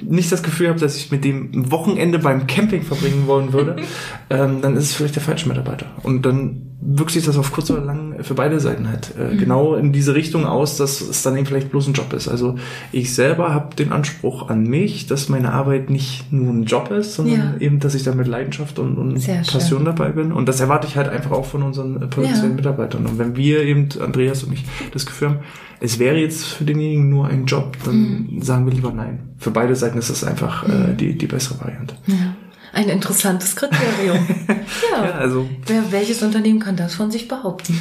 nicht 0.03 0.31
das 0.33 0.43
Gefühl 0.43 0.69
habe, 0.69 0.81
dass 0.81 0.97
ich 0.97 1.11
mit 1.11 1.25
dem 1.25 1.51
ein 1.55 1.71
Wochenende 1.71 2.19
beim 2.19 2.47
Camping 2.47 2.83
verbringen 2.83 3.27
wollen 3.27 3.53
würde, 3.53 3.77
ähm, 4.31 4.61
dann 4.63 4.77
ist 4.77 4.85
es 4.85 4.95
vielleicht 4.95 5.17
der 5.17 5.23
falsche 5.23 5.49
Mitarbeiter. 5.49 5.87
Und 6.03 6.25
dann 6.27 6.69
wirkt 6.81 7.11
sich 7.11 7.25
das 7.25 7.37
auf 7.37 7.53
kurz 7.53 7.71
oder 7.71 7.81
lang 7.81 8.23
für 8.23 8.35
beide 8.35 8.61
Seiten 8.61 8.89
halt 8.89 9.13
äh, 9.19 9.35
mhm. 9.35 9.39
genau 9.39 9.75
in 9.75 9.93
diese 9.93 10.15
Richtung 10.15 10.47
aus, 10.47 10.77
dass 10.77 11.01
es 11.01 11.23
dann 11.23 11.37
eben 11.37 11.45
vielleicht 11.45 11.71
bloß 11.71 11.89
ein 11.89 11.93
Job 11.93 12.13
ist. 12.13 12.29
Also 12.29 12.55
ich 12.93 13.15
selber 13.15 13.53
habe 13.53 13.75
den 13.75 13.91
Anspruch 13.91 14.49
an 14.49 14.63
mich, 14.63 15.07
dass 15.07 15.29
meine 15.29 15.53
Arbeit 15.53 15.91
nicht 15.91 16.33
nur 16.33 16.53
ein 16.53 16.65
Job 16.65 16.91
ist, 16.91 17.15
sondern 17.15 17.55
ja. 17.55 17.61
eben, 17.61 17.81
dass 17.81 17.95
ich 17.95 18.05
da 18.05 18.15
mit 18.15 18.29
Leidenschaft 18.29 18.79
und, 18.79 18.97
und 18.97 19.27
Passion 19.47 19.85
dabei 19.85 20.11
bin. 20.11 20.33
Und 20.33 20.49
das 20.49 20.61
erwarte 20.61 20.87
ich 20.87 20.97
halt 20.97 21.09
einfach 21.09 21.33
auch 21.33 21.47
von 21.47 21.63
unseren 21.63 21.97
äh, 21.97 22.07
potenziellen 22.07 22.51
ja. 22.51 22.57
Mitarbeitern. 22.57 23.07
Und 23.07 23.19
wenn 23.19 23.35
wir 23.37 23.63
eben, 23.63 23.89
Andreas 24.01 24.45
und 24.45 24.53
ich, 24.53 24.65
das 24.93 25.05
Gefühl 25.05 25.29
haben, 25.29 25.39
es 25.81 25.99
wäre 25.99 26.17
jetzt 26.17 26.45
für 26.45 26.65
denjenigen 26.65 27.09
nur 27.09 27.27
ein 27.27 27.47
Job, 27.47 27.77
dann 27.85 28.29
mhm. 28.31 28.43
sagen 28.43 28.67
wir 28.67 28.73
lieber 28.73 28.93
nein. 28.93 29.31
Für 29.39 29.51
beide 29.51 29.77
Seiten 29.79 29.99
ist 29.99 30.11
das 30.11 30.25
einfach 30.25 30.69
äh, 30.69 30.73
mhm. 30.73 30.97
die, 30.97 31.17
die 31.17 31.27
bessere 31.27 31.61
Variante. 31.61 31.95
Ja. 32.07 32.35
Ein 32.73 32.89
interessantes 32.91 33.57
Kriterium. 33.57 34.27
ja. 34.49 35.05
ja, 35.05 35.13
also. 35.13 35.49
Wer, 35.67 35.91
welches 35.91 36.23
Unternehmen 36.23 36.61
kann 36.61 36.77
das 36.77 36.95
von 36.95 37.11
sich 37.11 37.27
behaupten? 37.27 37.79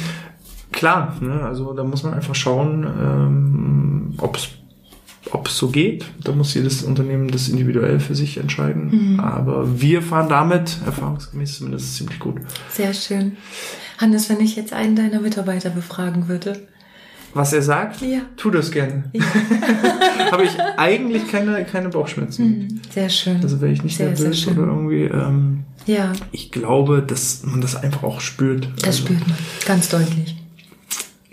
Klar, 0.72 1.16
ne, 1.20 1.42
also 1.42 1.72
da 1.72 1.84
muss 1.84 2.02
man 2.02 2.14
einfach 2.14 2.34
schauen, 2.34 2.84
ähm, 2.84 4.14
ob 4.18 4.36
es 4.36 4.48
ob 5.30 5.48
es 5.48 5.58
so 5.58 5.68
geht. 5.68 6.06
Da 6.22 6.32
muss 6.32 6.54
jedes 6.54 6.82
Unternehmen 6.82 7.28
das 7.28 7.48
individuell 7.48 8.00
für 8.00 8.14
sich 8.14 8.38
entscheiden. 8.38 9.14
Mhm. 9.14 9.20
Aber 9.20 9.80
wir 9.80 10.00
fahren 10.02 10.28
damit 10.28 10.78
erfahrungsgemäß 10.86 11.58
zumindest 11.58 11.96
ziemlich 11.96 12.18
gut. 12.18 12.36
Sehr 12.70 12.94
schön. 12.94 13.36
Hannes, 13.98 14.30
wenn 14.30 14.40
ich 14.40 14.56
jetzt 14.56 14.72
einen 14.72 14.96
deiner 14.96 15.20
Mitarbeiter 15.20 15.70
befragen 15.70 16.28
würde, 16.28 16.66
was 17.34 17.52
er 17.52 17.62
sagt, 17.62 18.00
ja. 18.00 18.20
tu 18.36 18.50
das 18.50 18.70
gerne. 18.70 19.04
Ja. 19.12 19.22
Habe 20.32 20.44
ich 20.44 20.58
eigentlich 20.76 21.30
keine, 21.30 21.64
keine 21.64 21.88
Bauchschmerzen. 21.88 22.46
Mhm. 22.46 22.80
Sehr 22.90 23.08
schön. 23.08 23.40
Also 23.42 23.60
wenn 23.60 23.72
ich 23.72 23.82
nicht 23.82 23.96
sehr, 23.96 24.08
nervös 24.08 24.42
sehr 24.42 24.52
oder 24.52 24.66
irgendwie. 24.66 25.04
Ähm, 25.04 25.64
ja. 25.86 26.12
Ich 26.32 26.50
glaube, 26.50 27.02
dass 27.02 27.42
man 27.44 27.60
das 27.60 27.76
einfach 27.76 28.02
auch 28.02 28.20
spürt. 28.20 28.68
Das 28.76 28.86
also, 28.86 29.06
spürt 29.06 29.26
man, 29.26 29.36
ganz 29.66 29.88
deutlich. 29.88 30.36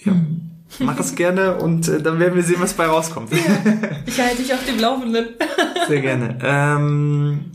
Ja. 0.03 0.13
Mhm. 0.13 0.41
Mach 0.79 0.99
es 0.99 1.15
gerne 1.15 1.55
und 1.55 1.87
äh, 1.87 2.01
dann 2.01 2.19
werden 2.19 2.35
wir 2.35 2.43
sehen, 2.43 2.57
was 2.59 2.73
bei 2.73 2.85
rauskommt. 2.85 3.31
Ja, 3.31 3.37
ich 4.05 4.19
halte 4.19 4.41
dich 4.41 4.53
auf 4.53 4.65
dem 4.65 4.77
Laufenden. 4.79 5.25
Sehr 5.87 6.01
gerne. 6.01 6.37
Ähm, 6.43 7.45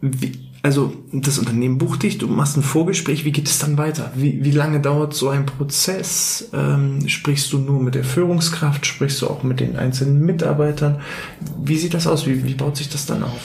wie, 0.00 0.47
also 0.62 0.92
das 1.12 1.38
Unternehmen 1.38 1.78
bucht 1.78 2.02
dich, 2.02 2.18
du 2.18 2.26
machst 2.26 2.56
ein 2.56 2.62
Vorgespräch, 2.62 3.24
wie 3.24 3.32
geht 3.32 3.46
es 3.46 3.58
dann 3.58 3.78
weiter? 3.78 4.12
Wie, 4.16 4.44
wie 4.44 4.50
lange 4.50 4.80
dauert 4.80 5.14
so 5.14 5.28
ein 5.28 5.46
Prozess? 5.46 6.48
Ähm, 6.52 7.08
sprichst 7.08 7.52
du 7.52 7.58
nur 7.58 7.80
mit 7.80 7.94
der 7.94 8.04
Führungskraft? 8.04 8.84
Sprichst 8.84 9.22
du 9.22 9.28
auch 9.28 9.42
mit 9.42 9.60
den 9.60 9.76
einzelnen 9.76 10.20
Mitarbeitern? 10.20 11.00
Wie 11.62 11.76
sieht 11.76 11.94
das 11.94 12.06
aus? 12.06 12.26
Wie, 12.26 12.44
wie 12.44 12.54
baut 12.54 12.76
sich 12.76 12.88
das 12.88 13.06
dann 13.06 13.22
auf? 13.22 13.40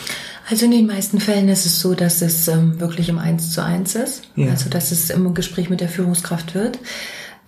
Also 0.50 0.66
in 0.66 0.72
den 0.72 0.88
meisten 0.88 1.20
Fällen 1.20 1.48
ist 1.48 1.66
es 1.66 1.80
so, 1.80 1.94
dass 1.94 2.22
es 2.22 2.48
ähm, 2.48 2.80
wirklich 2.80 3.10
im 3.10 3.20
Eins 3.20 3.52
zu 3.52 3.64
eins 3.64 3.96
ist. 3.96 4.24
Ja. 4.36 4.50
Also 4.50 4.70
dass 4.70 4.92
es 4.92 5.10
im 5.10 5.34
Gespräch 5.34 5.70
mit 5.70 5.82
der 5.82 5.90
Führungskraft 5.90 6.56
wird 6.56 6.80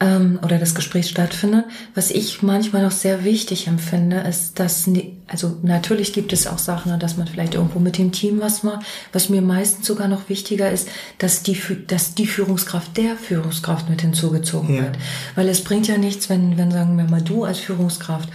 ähm, 0.06 0.40
oder 0.44 0.60
das 0.60 0.76
Gespräch 0.76 1.10
stattfindet. 1.10 1.66
Was 1.96 2.12
ich 2.12 2.44
manchmal 2.44 2.84
noch 2.84 2.92
sehr 2.92 3.24
wichtig 3.24 3.68
empfinde, 3.68 4.18
ist, 4.18 4.60
dass, 4.60 4.90
also 5.28 5.58
natürlich 5.64 6.14
gibt 6.14 6.32
es 6.32 6.48
auch 6.48 6.60
Sachen, 6.60 6.98
dass 7.00 7.18
man 7.18 7.28
vielleicht 7.28 7.56
irgendwo 7.56 7.80
mit 7.80 7.98
dem 7.98 8.12
Team 8.12 8.40
was 8.40 8.64
macht. 8.64 8.86
Was 9.14 9.30
mir 9.30 9.42
meistens 9.42 9.88
sogar 9.88 10.08
noch 10.08 10.30
wichtiger 10.30 10.72
ist, 10.72 10.88
dass 11.18 11.44
die, 11.44 11.60
dass 11.88 12.14
die 12.14 12.28
Führungskraft 12.28 12.96
der 12.98 13.16
Führungskraft 13.16 13.90
mit 13.90 14.02
hinzugezogen 14.02 14.76
ja. 14.76 14.84
wird. 14.84 14.98
Weil 15.36 15.50
es 15.50 15.64
bringt 15.64 15.88
ja 15.88 15.98
nichts, 15.98 16.30
wenn, 16.30 16.58
wenn 16.58 16.72
sagen 16.72 16.98
wir 16.98 17.06
mal 17.06 17.22
du 17.22 17.44
als 17.44 17.60
Führungskraft 17.60 18.30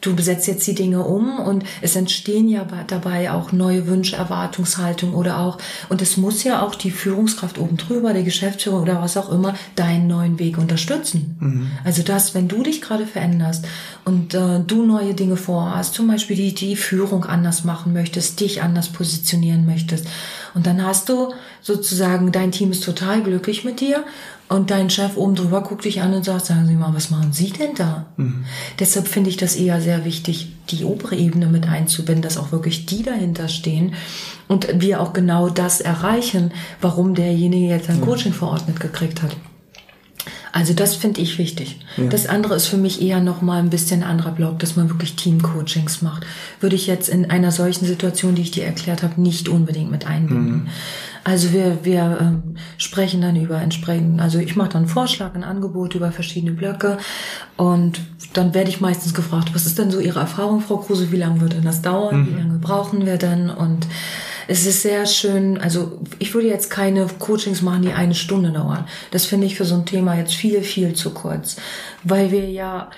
du 0.00 0.16
besetzt 0.16 0.46
jetzt 0.46 0.66
die 0.66 0.74
Dinge 0.74 1.02
um 1.02 1.38
und 1.38 1.64
es 1.82 1.96
entstehen 1.96 2.48
ja 2.48 2.66
dabei 2.86 3.30
auch 3.30 3.52
neue 3.52 3.86
Wünsche, 3.86 4.16
Erwartungshaltung 4.16 5.14
oder 5.14 5.38
auch, 5.38 5.58
und 5.88 6.02
es 6.02 6.16
muss 6.16 6.44
ja 6.44 6.62
auch 6.62 6.74
die 6.74 6.90
Führungskraft 6.90 7.58
oben 7.58 7.76
drüber, 7.76 8.12
der 8.12 8.22
Geschäftsführer 8.22 8.80
oder 8.80 9.02
was 9.02 9.16
auch 9.16 9.30
immer, 9.30 9.54
deinen 9.76 10.06
neuen 10.06 10.38
Weg 10.38 10.58
unterstützen. 10.58 11.36
Mhm. 11.40 11.70
Also 11.84 12.02
das, 12.02 12.34
wenn 12.34 12.48
du 12.48 12.62
dich 12.62 12.80
gerade 12.80 13.06
veränderst 13.06 13.66
und 14.04 14.34
äh, 14.34 14.60
du 14.66 14.84
neue 14.84 15.14
Dinge 15.14 15.36
vorhast, 15.36 15.94
zum 15.94 16.08
Beispiel 16.08 16.36
die, 16.36 16.54
die 16.54 16.76
Führung 16.76 17.24
anders 17.24 17.64
machen 17.64 17.92
möchtest, 17.92 18.40
dich 18.40 18.62
anders 18.62 18.88
positionieren 18.88 19.66
möchtest, 19.66 20.06
und 20.54 20.66
dann 20.66 20.84
hast 20.84 21.08
du 21.08 21.32
sozusagen, 21.60 22.32
dein 22.32 22.50
Team 22.50 22.72
ist 22.72 22.84
total 22.84 23.22
glücklich 23.22 23.64
mit 23.64 23.80
dir 23.80 24.04
und 24.50 24.72
dein 24.72 24.90
Chef 24.90 25.16
oben 25.16 25.36
drüber 25.36 25.62
guckt 25.62 25.84
dich 25.84 26.02
an 26.02 26.12
und 26.12 26.24
sagt, 26.24 26.46
sagen 26.46 26.66
Sie 26.66 26.74
mal, 26.74 26.92
was 26.92 27.10
machen 27.10 27.32
Sie 27.32 27.50
denn 27.50 27.74
da? 27.76 28.06
Mhm. 28.16 28.44
Deshalb 28.80 29.06
finde 29.06 29.30
ich 29.30 29.36
das 29.36 29.54
eher 29.54 29.80
sehr 29.80 30.04
wichtig, 30.04 30.52
die 30.70 30.84
obere 30.84 31.14
Ebene 31.14 31.46
mit 31.46 31.68
einzubinden, 31.68 32.20
dass 32.20 32.36
auch 32.36 32.50
wirklich 32.50 32.84
die 32.84 33.04
dahinter 33.04 33.46
stehen 33.46 33.94
und 34.48 34.80
wir 34.80 35.00
auch 35.00 35.12
genau 35.12 35.50
das 35.50 35.80
erreichen, 35.80 36.50
warum 36.80 37.14
derjenige 37.14 37.68
jetzt 37.68 37.88
ein 37.88 38.00
Coaching 38.00 38.32
verordnet 38.32 38.80
gekriegt 38.80 39.22
hat. 39.22 39.36
Also 40.52 40.74
das 40.74 40.96
finde 40.96 41.20
ich 41.20 41.38
wichtig. 41.38 41.78
Ja. 41.96 42.08
Das 42.08 42.26
andere 42.26 42.56
ist 42.56 42.66
für 42.66 42.76
mich 42.76 43.00
eher 43.00 43.20
noch 43.20 43.42
mal 43.42 43.60
ein 43.60 43.70
bisschen 43.70 44.02
anderer 44.02 44.32
Block, 44.32 44.58
dass 44.58 44.74
man 44.74 44.88
wirklich 44.88 45.14
Teamcoachings 45.14 46.02
macht. 46.02 46.26
Würde 46.58 46.74
ich 46.74 46.88
jetzt 46.88 47.08
in 47.08 47.30
einer 47.30 47.52
solchen 47.52 47.86
Situation, 47.86 48.34
die 48.34 48.42
ich 48.42 48.50
dir 48.50 48.64
erklärt 48.64 49.04
habe, 49.04 49.20
nicht 49.20 49.48
unbedingt 49.48 49.92
mit 49.92 50.06
einbinden. 50.06 50.52
Mhm. 50.52 50.68
Also 51.22 51.52
wir, 51.52 51.84
wir 51.84 52.18
ähm, 52.20 52.56
sprechen 52.78 53.20
dann 53.20 53.36
über 53.36 53.60
entsprechend, 53.60 54.20
also 54.20 54.38
ich 54.38 54.56
mache 54.56 54.70
dann 54.70 54.82
einen 54.82 54.88
Vorschlag, 54.88 55.34
ein 55.34 55.44
Angebot 55.44 55.94
über 55.94 56.12
verschiedene 56.12 56.52
Blöcke 56.52 56.98
und 57.56 58.00
dann 58.32 58.54
werde 58.54 58.70
ich 58.70 58.80
meistens 58.80 59.12
gefragt, 59.12 59.50
was 59.54 59.66
ist 59.66 59.78
denn 59.78 59.90
so 59.90 60.00
Ihre 60.00 60.20
Erfahrung, 60.20 60.60
Frau 60.60 60.78
Kruse, 60.78 61.12
wie 61.12 61.16
lange 61.16 61.40
wird 61.40 61.52
denn 61.52 61.64
das 61.64 61.82
dauern, 61.82 62.20
mhm. 62.20 62.26
wie 62.26 62.38
lange 62.38 62.58
brauchen 62.58 63.04
wir 63.04 63.16
denn 63.16 63.50
und 63.50 63.86
es 64.48 64.66
ist 64.66 64.82
sehr 64.82 65.06
schön, 65.06 65.58
also 65.58 66.00
ich 66.18 66.34
würde 66.34 66.48
jetzt 66.48 66.70
keine 66.70 67.06
Coachings 67.18 67.62
machen, 67.62 67.82
die 67.82 67.92
eine 67.92 68.16
Stunde 68.16 68.50
dauern. 68.50 68.84
Das 69.12 69.24
finde 69.24 69.46
ich 69.46 69.56
für 69.56 69.64
so 69.64 69.76
ein 69.76 69.86
Thema 69.86 70.16
jetzt 70.16 70.34
viel, 70.34 70.62
viel 70.62 70.94
zu 70.94 71.10
kurz, 71.10 71.56
weil 72.02 72.32
wir 72.32 72.50
ja 72.50 72.90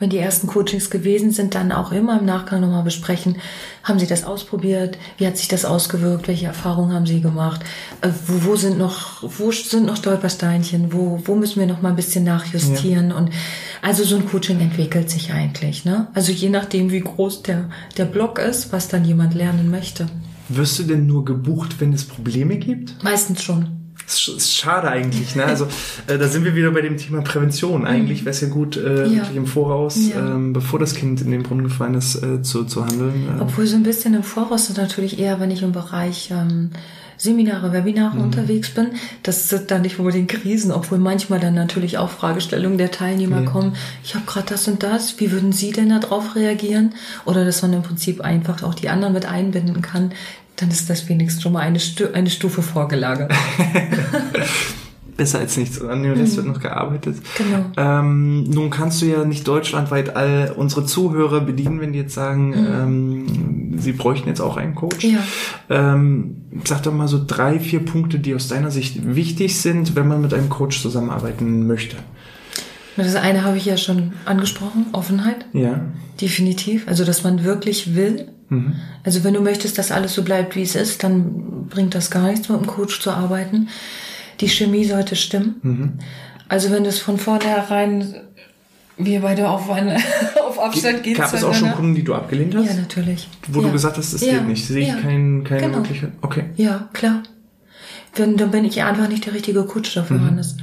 wenn 0.00 0.10
die 0.10 0.18
ersten 0.18 0.46
Coachings 0.46 0.90
gewesen 0.90 1.30
sind, 1.30 1.54
dann 1.54 1.70
auch 1.70 1.92
immer 1.92 2.18
im 2.18 2.24
Nachgang 2.24 2.62
nochmal 2.62 2.82
besprechen, 2.82 3.36
haben 3.84 3.98
Sie 3.98 4.06
das 4.06 4.24
ausprobiert? 4.24 4.98
Wie 5.18 5.26
hat 5.26 5.36
sich 5.36 5.48
das 5.48 5.64
ausgewirkt? 5.64 6.26
Welche 6.26 6.46
Erfahrungen 6.46 6.92
haben 6.92 7.06
Sie 7.06 7.20
gemacht? 7.20 7.60
Äh, 8.00 8.08
wo, 8.26 8.50
wo 8.50 8.56
sind 8.56 8.78
noch, 8.78 9.22
wo 9.22 9.52
sind 9.52 9.86
noch 9.86 9.96
Stolpersteinchen? 9.96 10.92
Wo, 10.92 11.20
wo 11.24 11.34
müssen 11.36 11.60
wir 11.60 11.66
noch 11.66 11.82
mal 11.82 11.90
ein 11.90 11.96
bisschen 11.96 12.24
nachjustieren? 12.24 13.10
Ja. 13.10 13.16
Und 13.16 13.30
also 13.82 14.02
so 14.02 14.16
ein 14.16 14.26
Coaching 14.26 14.60
entwickelt 14.60 15.10
sich 15.10 15.32
eigentlich, 15.32 15.84
ne? 15.84 16.08
Also 16.14 16.32
je 16.32 16.48
nachdem, 16.48 16.90
wie 16.90 17.00
groß 17.00 17.42
der, 17.42 17.68
der 17.96 18.06
Block 18.06 18.38
ist, 18.38 18.72
was 18.72 18.88
dann 18.88 19.04
jemand 19.04 19.34
lernen 19.34 19.70
möchte. 19.70 20.06
Wirst 20.48 20.78
du 20.78 20.82
denn 20.82 21.06
nur 21.06 21.24
gebucht, 21.24 21.76
wenn 21.78 21.92
es 21.92 22.04
Probleme 22.04 22.56
gibt? 22.56 23.04
Meistens 23.04 23.42
schon. 23.42 23.79
Das 24.10 24.28
ist 24.28 24.56
schade 24.56 24.88
eigentlich, 24.88 25.36
ne? 25.36 25.44
Also 25.44 25.66
äh, 26.08 26.18
da 26.18 26.26
sind 26.26 26.44
wir 26.44 26.56
wieder 26.56 26.72
bei 26.72 26.80
dem 26.80 26.96
Thema 26.96 27.22
Prävention. 27.22 27.86
Eigentlich 27.86 28.24
wäre 28.24 28.30
es 28.30 28.40
ja 28.40 28.48
gut, 28.48 28.76
äh, 28.76 29.06
ja. 29.06 29.22
im 29.34 29.46
Voraus, 29.46 29.96
ja. 29.96 30.18
ähm, 30.18 30.52
bevor 30.52 30.80
das 30.80 30.94
Kind 30.94 31.20
in 31.20 31.30
den 31.30 31.44
Brunnen 31.44 31.62
gefallen 31.62 31.94
ist, 31.94 32.16
äh, 32.16 32.42
zu, 32.42 32.64
zu 32.64 32.84
handeln. 32.84 33.28
Äh. 33.38 33.40
Obwohl 33.40 33.66
so 33.66 33.76
ein 33.76 33.84
bisschen 33.84 34.14
im 34.14 34.24
Voraus 34.24 34.68
ist 34.68 34.78
natürlich 34.78 35.20
eher, 35.20 35.38
wenn 35.38 35.52
ich 35.52 35.62
im 35.62 35.70
Bereich 35.70 36.30
ähm, 36.32 36.70
Seminare, 37.20 37.72
Webinare 37.72 38.16
mhm. 38.16 38.22
unterwegs 38.22 38.70
bin. 38.70 38.92
Das 39.22 39.48
sind 39.48 39.70
dann 39.70 39.82
nicht 39.82 39.98
unbedingt 39.98 40.30
Krisen, 40.30 40.72
obwohl 40.72 40.98
manchmal 40.98 41.38
dann 41.38 41.54
natürlich 41.54 41.98
auch 41.98 42.08
Fragestellungen 42.08 42.78
der 42.78 42.90
Teilnehmer 42.90 43.42
ja. 43.42 43.50
kommen. 43.50 43.76
Ich 44.02 44.14
habe 44.14 44.24
gerade 44.24 44.48
das 44.48 44.66
und 44.66 44.82
das. 44.82 45.20
Wie 45.20 45.30
würden 45.30 45.52
Sie 45.52 45.70
denn 45.70 45.90
darauf 45.90 46.34
reagieren? 46.34 46.94
Oder 47.26 47.44
dass 47.44 47.60
man 47.60 47.74
im 47.74 47.82
Prinzip 47.82 48.22
einfach 48.22 48.62
auch 48.62 48.74
die 48.74 48.88
anderen 48.88 49.12
mit 49.12 49.26
einbinden 49.26 49.82
kann, 49.82 50.12
dann 50.60 50.70
ist 50.70 50.90
das 50.90 51.08
wenigstens 51.08 51.42
schon 51.42 51.52
mal 51.52 51.60
eine, 51.60 51.80
Stu 51.80 52.06
eine 52.12 52.30
Stufe 52.30 52.62
vorgelagert. 52.62 53.32
Besser 55.16 55.38
als 55.38 55.56
nichts. 55.56 55.82
An 55.82 56.02
dem 56.02 56.12
Rest 56.12 56.32
mhm. 56.32 56.36
wird 56.36 56.46
noch 56.46 56.60
gearbeitet. 56.60 57.16
Genau. 57.36 57.64
Ähm, 57.76 58.44
nun 58.44 58.70
kannst 58.70 59.02
du 59.02 59.06
ja 59.06 59.24
nicht 59.24 59.46
deutschlandweit 59.46 60.16
all 60.16 60.54
unsere 60.56 60.86
Zuhörer 60.86 61.42
bedienen, 61.42 61.80
wenn 61.80 61.92
die 61.92 61.98
jetzt 61.98 62.14
sagen, 62.14 62.48
mhm. 62.50 63.26
ähm, 63.74 63.78
sie 63.78 63.92
bräuchten 63.92 64.28
jetzt 64.28 64.40
auch 64.40 64.56
einen 64.56 64.74
Coach. 64.74 65.04
Ja. 65.04 65.18
Ähm, 65.68 66.36
sag 66.64 66.84
doch 66.84 66.92
mal 66.92 67.08
so 67.08 67.22
drei, 67.26 67.58
vier 67.58 67.84
Punkte, 67.84 68.18
die 68.18 68.34
aus 68.34 68.48
deiner 68.48 68.70
Sicht 68.70 69.14
wichtig 69.14 69.60
sind, 69.60 69.94
wenn 69.94 70.08
man 70.08 70.22
mit 70.22 70.32
einem 70.32 70.48
Coach 70.48 70.80
zusammenarbeiten 70.80 71.66
möchte. 71.66 71.96
Das 73.04 73.14
eine 73.16 73.44
habe 73.44 73.56
ich 73.56 73.64
ja 73.64 73.76
schon 73.76 74.12
angesprochen, 74.24 74.86
Offenheit. 74.92 75.46
Ja. 75.52 75.80
Definitiv. 76.20 76.86
Also, 76.88 77.04
dass 77.04 77.24
man 77.24 77.44
wirklich 77.44 77.94
will, 77.94 78.26
Mhm. 78.50 78.74
Also 79.04 79.24
wenn 79.24 79.34
du 79.34 79.40
möchtest, 79.40 79.78
dass 79.78 79.92
alles 79.92 80.14
so 80.14 80.22
bleibt, 80.22 80.56
wie 80.56 80.62
es 80.62 80.74
ist, 80.74 81.02
dann 81.02 81.66
bringt 81.68 81.94
das 81.94 82.10
gar 82.10 82.28
nichts, 82.28 82.48
mit 82.48 82.58
einem 82.58 82.66
Coach 82.66 83.00
zu 83.00 83.10
arbeiten. 83.12 83.68
Die 84.40 84.48
Chemie 84.48 84.84
sollte 84.84 85.16
stimmen. 85.16 85.54
Mhm. 85.62 85.92
Also 86.48 86.70
wenn 86.70 86.82
du 86.82 86.90
es 86.90 86.98
von 86.98 87.16
vornherein 87.16 88.14
wir 88.98 89.20
beide 89.20 89.48
auf, 89.48 89.70
eine, 89.70 89.96
auf 90.46 90.58
Abstand 90.58 91.02
gehen. 91.02 91.16
Gab 91.16 91.32
es 91.32 91.42
auch 91.42 91.54
schon 91.54 91.72
Kunden, 91.72 91.94
die 91.94 92.02
du 92.02 92.12
abgelehnt 92.12 92.54
hast? 92.54 92.66
Ja, 92.66 92.74
natürlich. 92.74 93.28
Wo 93.48 93.60
ja. 93.60 93.68
du 93.68 93.72
gesagt 93.72 93.96
hast, 93.96 94.12
das 94.12 94.20
ja. 94.20 94.34
geht 94.34 94.48
nicht. 94.48 94.66
Sehe 94.66 94.82
ich 94.82 94.88
ja. 94.88 94.96
kein, 94.96 95.42
keine 95.44 95.62
genau. 95.62 95.78
Möglichkeit. 95.78 96.12
Okay. 96.20 96.44
Ja, 96.56 96.88
klar. 96.92 97.22
Wenn, 98.14 98.36
dann 98.36 98.50
bin 98.50 98.66
ich 98.66 98.82
einfach 98.82 99.08
nicht 99.08 99.24
der 99.24 99.32
richtige 99.32 99.62
Coach 99.64 99.94
dafür, 99.94 100.18
mhm. 100.18 100.26
Hannes. 100.26 100.56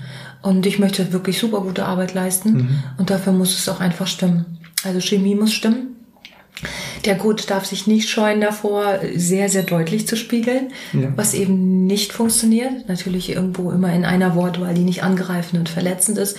Und 0.47 0.65
ich 0.65 0.79
möchte 0.79 1.11
wirklich 1.11 1.39
super 1.39 1.59
gute 1.59 1.85
Arbeit 1.85 2.13
leisten. 2.13 2.53
Mhm. 2.53 2.83
Und 2.97 3.09
dafür 3.09 3.33
muss 3.33 3.59
es 3.59 3.67
auch 3.67 3.81
einfach 3.81 4.07
stimmen. 4.07 4.59
Also 4.85 5.01
Chemie 5.01 5.35
muss 5.35 5.51
stimmen. 5.51 5.97
Der 7.03 7.17
Coach 7.17 7.45
darf 7.47 7.65
sich 7.65 7.85
nicht 7.85 8.07
scheuen 8.07 8.39
davor, 8.39 8.99
sehr, 9.13 9.49
sehr 9.49 9.63
deutlich 9.63 10.07
zu 10.07 10.15
spiegeln, 10.15 10.69
ja. 10.93 11.11
was 11.17 11.33
eben 11.33 11.85
nicht 11.85 12.13
funktioniert. 12.13 12.87
Natürlich 12.87 13.29
irgendwo 13.29 13.71
immer 13.71 13.91
in 13.93 14.05
einer 14.05 14.35
Wortwahl, 14.35 14.73
die 14.73 14.85
nicht 14.85 15.03
angreifend 15.03 15.59
und 15.59 15.67
verletzend 15.67 16.17
ist. 16.17 16.37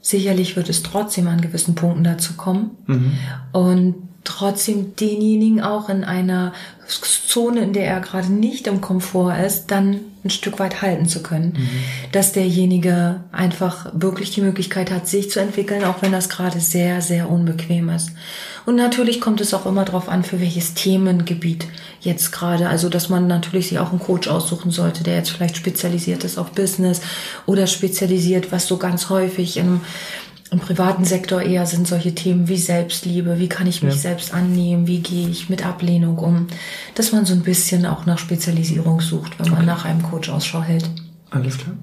Sicherlich 0.00 0.54
wird 0.54 0.68
es 0.68 0.84
trotzdem 0.84 1.26
an 1.26 1.40
gewissen 1.40 1.74
Punkten 1.74 2.04
dazu 2.04 2.34
kommen. 2.34 2.70
Mhm. 2.86 3.12
Und 3.50 3.94
trotzdem 4.24 4.96
denjenigen 4.96 5.60
auch 5.62 5.88
in 5.88 6.02
einer 6.02 6.52
Zone, 6.86 7.60
in 7.60 7.72
der 7.72 7.86
er 7.86 8.00
gerade 8.00 8.32
nicht 8.32 8.66
im 8.66 8.80
Komfort 8.80 9.36
ist, 9.44 9.66
dann 9.70 10.00
ein 10.24 10.30
Stück 10.30 10.58
weit 10.58 10.82
halten 10.82 11.06
zu 11.06 11.22
können. 11.22 11.54
Mhm. 11.56 11.68
Dass 12.12 12.32
derjenige 12.32 13.20
einfach 13.32 13.90
wirklich 13.92 14.30
die 14.30 14.40
Möglichkeit 14.40 14.90
hat, 14.90 15.06
sich 15.06 15.30
zu 15.30 15.40
entwickeln, 15.40 15.84
auch 15.84 16.00
wenn 16.00 16.12
das 16.12 16.28
gerade 16.28 16.60
sehr, 16.60 17.02
sehr 17.02 17.30
unbequem 17.30 17.90
ist. 17.90 18.12
Und 18.66 18.76
natürlich 18.76 19.20
kommt 19.20 19.42
es 19.42 19.52
auch 19.52 19.66
immer 19.66 19.84
darauf 19.84 20.08
an, 20.08 20.24
für 20.24 20.40
welches 20.40 20.72
Themengebiet 20.72 21.66
jetzt 22.00 22.32
gerade. 22.32 22.68
Also, 22.68 22.88
dass 22.88 23.10
man 23.10 23.26
natürlich 23.26 23.68
sich 23.68 23.78
auch 23.78 23.90
einen 23.90 23.98
Coach 23.98 24.28
aussuchen 24.28 24.70
sollte, 24.70 25.04
der 25.04 25.16
jetzt 25.16 25.30
vielleicht 25.30 25.56
spezialisiert 25.56 26.24
ist 26.24 26.38
auf 26.38 26.52
Business 26.52 27.02
oder 27.44 27.66
spezialisiert, 27.66 28.52
was 28.52 28.66
so 28.66 28.78
ganz 28.78 29.10
häufig 29.10 29.58
im 29.58 29.82
im 30.54 30.60
privaten 30.60 31.04
Sektor 31.04 31.42
eher 31.42 31.66
sind 31.66 31.88
solche 31.88 32.14
Themen 32.14 32.46
wie 32.46 32.56
Selbstliebe, 32.56 33.40
wie 33.40 33.48
kann 33.48 33.66
ich 33.66 33.82
mich 33.82 33.94
ja. 33.94 34.00
selbst 34.00 34.32
annehmen, 34.32 34.86
wie 34.86 35.00
gehe 35.00 35.28
ich 35.28 35.50
mit 35.50 35.66
Ablehnung 35.66 36.16
um, 36.18 36.46
dass 36.94 37.10
man 37.10 37.26
so 37.26 37.34
ein 37.34 37.42
bisschen 37.42 37.84
auch 37.86 38.06
nach 38.06 38.18
Spezialisierung 38.18 39.00
sucht, 39.00 39.40
wenn 39.40 39.50
man 39.50 39.58
okay. 39.58 39.66
nach 39.66 39.84
einem 39.84 40.04
Coach 40.04 40.28
Ausschau 40.30 40.62
hält. 40.62 40.88
Alles 41.30 41.58
klar. 41.58 41.74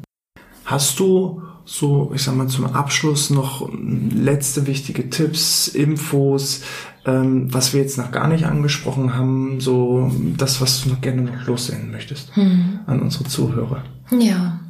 Hast 0.63 0.98
du 1.01 1.42
so, 1.66 2.13
ich 2.16 2.24
sag 2.24 2.36
mal, 2.36 2.48
zum 2.48 2.66
Abschluss 2.66 3.30
noch 3.30 3.70
letzte 3.74 4.68
wichtige 4.68 5.10
Tipps, 5.10 5.68
Infos, 5.68 6.62
ähm, 7.06 7.54
was 7.54 7.74
wir 7.74 7.82
jetzt 7.82 7.98
noch 7.98 8.12
gar 8.12 8.30
nicht 8.30 8.46
angesprochen 8.46 9.13
haben, 9.16 9.60
so 9.60 10.10
das, 10.38 10.62
was 10.62 10.84
du 10.84 10.92
noch 10.92 11.01
gerne 11.01 11.24
noch 11.24 11.46
lossenden 11.46 11.92
möchtest 11.92 12.34
hm. 12.38 12.80
an 12.88 13.01
unsere 13.01 13.25
Zuhörer? 13.25 13.84
Ja. 14.18 14.62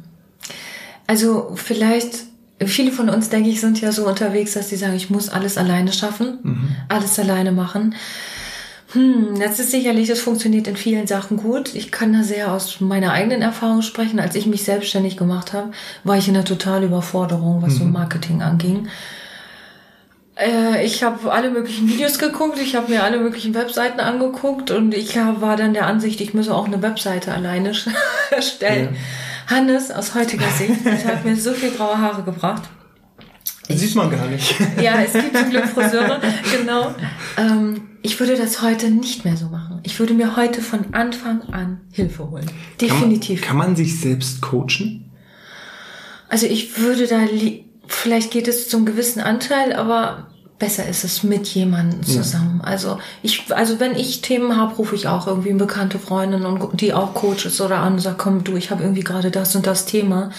Also 1.06 1.52
vielleicht 1.54 2.31
viele 2.66 2.92
von 2.92 3.08
uns, 3.08 3.28
denke 3.28 3.48
ich, 3.48 3.60
sind 3.60 3.80
ja 3.80 3.92
so 3.92 4.06
unterwegs, 4.06 4.54
dass 4.54 4.68
sie 4.68 4.76
sagen, 4.76 4.94
ich 4.94 5.10
muss 5.10 5.28
alles 5.28 5.58
alleine 5.58 5.92
schaffen, 5.92 6.38
mhm. 6.42 6.76
alles 6.88 7.18
alleine 7.18 7.52
machen. 7.52 7.94
Hm, 8.92 9.38
das 9.38 9.58
ist 9.58 9.70
sicherlich, 9.70 10.08
das 10.08 10.20
funktioniert 10.20 10.66
in 10.66 10.76
vielen 10.76 11.06
Sachen 11.06 11.38
gut. 11.38 11.74
Ich 11.74 11.90
kann 11.90 12.12
da 12.12 12.22
sehr 12.22 12.52
aus 12.52 12.80
meiner 12.80 13.12
eigenen 13.12 13.40
Erfahrung 13.40 13.82
sprechen. 13.82 14.20
Als 14.20 14.34
ich 14.34 14.46
mich 14.46 14.64
selbstständig 14.64 15.16
gemacht 15.16 15.52
habe, 15.52 15.70
war 16.04 16.18
ich 16.18 16.28
in 16.28 16.36
einer 16.36 16.44
totalen 16.44 16.84
Überforderung, 16.84 17.62
was 17.62 17.74
mhm. 17.74 17.78
so 17.78 17.84
Marketing 17.84 18.42
anging. 18.42 18.88
Äh, 20.36 20.84
ich 20.84 21.02
habe 21.02 21.32
alle 21.32 21.50
möglichen 21.50 21.88
Videos 21.88 22.18
geguckt, 22.18 22.58
ich 22.58 22.74
habe 22.74 22.90
mir 22.90 23.02
alle 23.02 23.18
möglichen 23.18 23.54
Webseiten 23.54 24.00
angeguckt 24.00 24.70
und 24.70 24.94
ich 24.94 25.16
war 25.16 25.56
dann 25.56 25.74
der 25.74 25.86
Ansicht, 25.86 26.20
ich 26.20 26.34
müsse 26.34 26.54
auch 26.54 26.66
eine 26.66 26.82
Webseite 26.82 27.32
alleine 27.32 27.72
erstellen. 28.30 28.90
Ja. 28.92 29.00
Hannes, 29.52 29.90
aus 29.90 30.14
heutiger 30.14 30.50
Sicht, 30.58 30.84
das 30.84 31.04
hat 31.04 31.24
mir 31.24 31.36
so 31.36 31.52
viel 31.52 31.70
graue 31.70 31.98
Haare 31.98 32.22
gebracht. 32.22 32.62
Das 33.68 33.78
sieht 33.80 33.94
man 33.94 34.10
gar 34.10 34.26
nicht. 34.26 34.54
Ja, 34.82 35.00
es 35.02 35.12
gibt 35.12 35.36
zum 35.36 35.50
Glück 35.50 35.66
Friseure, 35.66 36.20
genau. 36.56 36.94
Ähm, 37.38 37.82
ich 38.02 38.18
würde 38.18 38.36
das 38.36 38.60
heute 38.60 38.90
nicht 38.90 39.24
mehr 39.24 39.36
so 39.36 39.46
machen. 39.46 39.80
Ich 39.84 39.98
würde 40.00 40.14
mir 40.14 40.36
heute 40.36 40.60
von 40.60 40.92
Anfang 40.92 41.42
an 41.52 41.80
Hilfe 41.92 42.28
holen. 42.28 42.50
Definitiv. 42.80 43.42
Kann 43.42 43.56
man, 43.56 43.66
kann 43.66 43.74
man 43.74 43.76
sich 43.76 44.00
selbst 44.00 44.40
coachen? 44.40 45.10
Also 46.28 46.46
ich 46.46 46.78
würde 46.78 47.06
da, 47.06 47.20
vielleicht 47.86 48.32
geht 48.32 48.48
es 48.48 48.68
zum 48.68 48.84
gewissen 48.84 49.20
Anteil, 49.20 49.72
aber 49.72 50.31
besser 50.62 50.88
ist 50.88 51.02
es 51.02 51.24
mit 51.24 51.48
jemandem 51.48 52.04
zusammen. 52.04 52.60
Ja. 52.62 52.70
Also 52.70 52.98
ich, 53.20 53.52
also 53.52 53.80
wenn 53.80 53.96
ich 53.96 54.20
Themen 54.20 54.56
habe, 54.56 54.76
rufe 54.76 54.94
ich 54.94 55.08
auch 55.08 55.26
irgendwie 55.26 55.50
eine 55.50 55.58
bekannte 55.58 55.98
Freundin 55.98 56.46
und 56.46 56.80
die 56.80 56.94
auch 56.94 57.14
Coach 57.14 57.46
ist 57.46 57.60
oder 57.60 57.78
an 57.78 57.94
und 57.94 57.98
sage, 57.98 58.14
komm 58.16 58.44
du, 58.44 58.54
ich 58.54 58.70
habe 58.70 58.84
irgendwie 58.84 59.02
gerade 59.02 59.32
das 59.32 59.56
und 59.56 59.66
das 59.66 59.86
Thema. 59.86 60.30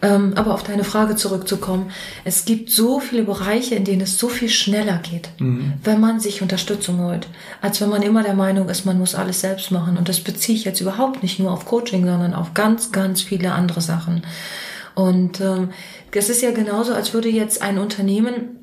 Ähm, 0.00 0.32
aber 0.36 0.54
auf 0.54 0.62
deine 0.62 0.84
Frage 0.84 1.16
zurückzukommen, 1.16 1.90
es 2.24 2.46
gibt 2.46 2.70
so 2.70 2.98
viele 2.98 3.24
Bereiche, 3.24 3.74
in 3.74 3.84
denen 3.84 4.00
es 4.00 4.16
so 4.16 4.30
viel 4.30 4.48
schneller 4.48 4.96
geht, 4.96 5.28
mhm. 5.38 5.74
wenn 5.84 6.00
man 6.00 6.18
sich 6.18 6.40
Unterstützung 6.40 7.00
holt, 7.00 7.28
als 7.60 7.78
wenn 7.82 7.90
man 7.90 8.00
immer 8.00 8.22
der 8.22 8.34
Meinung 8.34 8.70
ist, 8.70 8.86
man 8.86 8.98
muss 8.98 9.14
alles 9.14 9.42
selbst 9.42 9.70
machen. 9.70 9.98
Und 9.98 10.08
das 10.08 10.20
beziehe 10.20 10.56
ich 10.56 10.64
jetzt 10.64 10.80
überhaupt 10.80 11.22
nicht 11.22 11.38
nur 11.38 11.52
auf 11.52 11.66
Coaching, 11.66 12.06
sondern 12.06 12.32
auf 12.32 12.54
ganz, 12.54 12.90
ganz 12.90 13.20
viele 13.20 13.52
andere 13.52 13.82
Sachen. 13.82 14.22
Und 14.94 15.42
ähm, 15.42 15.68
das 16.12 16.30
ist 16.30 16.40
ja 16.40 16.52
genauso, 16.52 16.94
als 16.94 17.12
würde 17.12 17.28
jetzt 17.28 17.60
ein 17.60 17.76
Unternehmen 17.76 18.61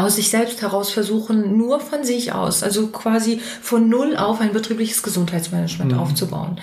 aus 0.00 0.16
sich 0.16 0.30
selbst 0.30 0.62
heraus 0.62 0.90
versuchen, 0.90 1.56
nur 1.56 1.80
von 1.80 2.04
sich 2.04 2.32
aus, 2.32 2.62
also 2.62 2.88
quasi 2.88 3.40
von 3.62 3.88
null 3.88 4.16
auf 4.16 4.40
ein 4.40 4.52
betriebliches 4.52 5.02
Gesundheitsmanagement 5.02 5.92
mhm. 5.92 5.98
aufzubauen 5.98 6.60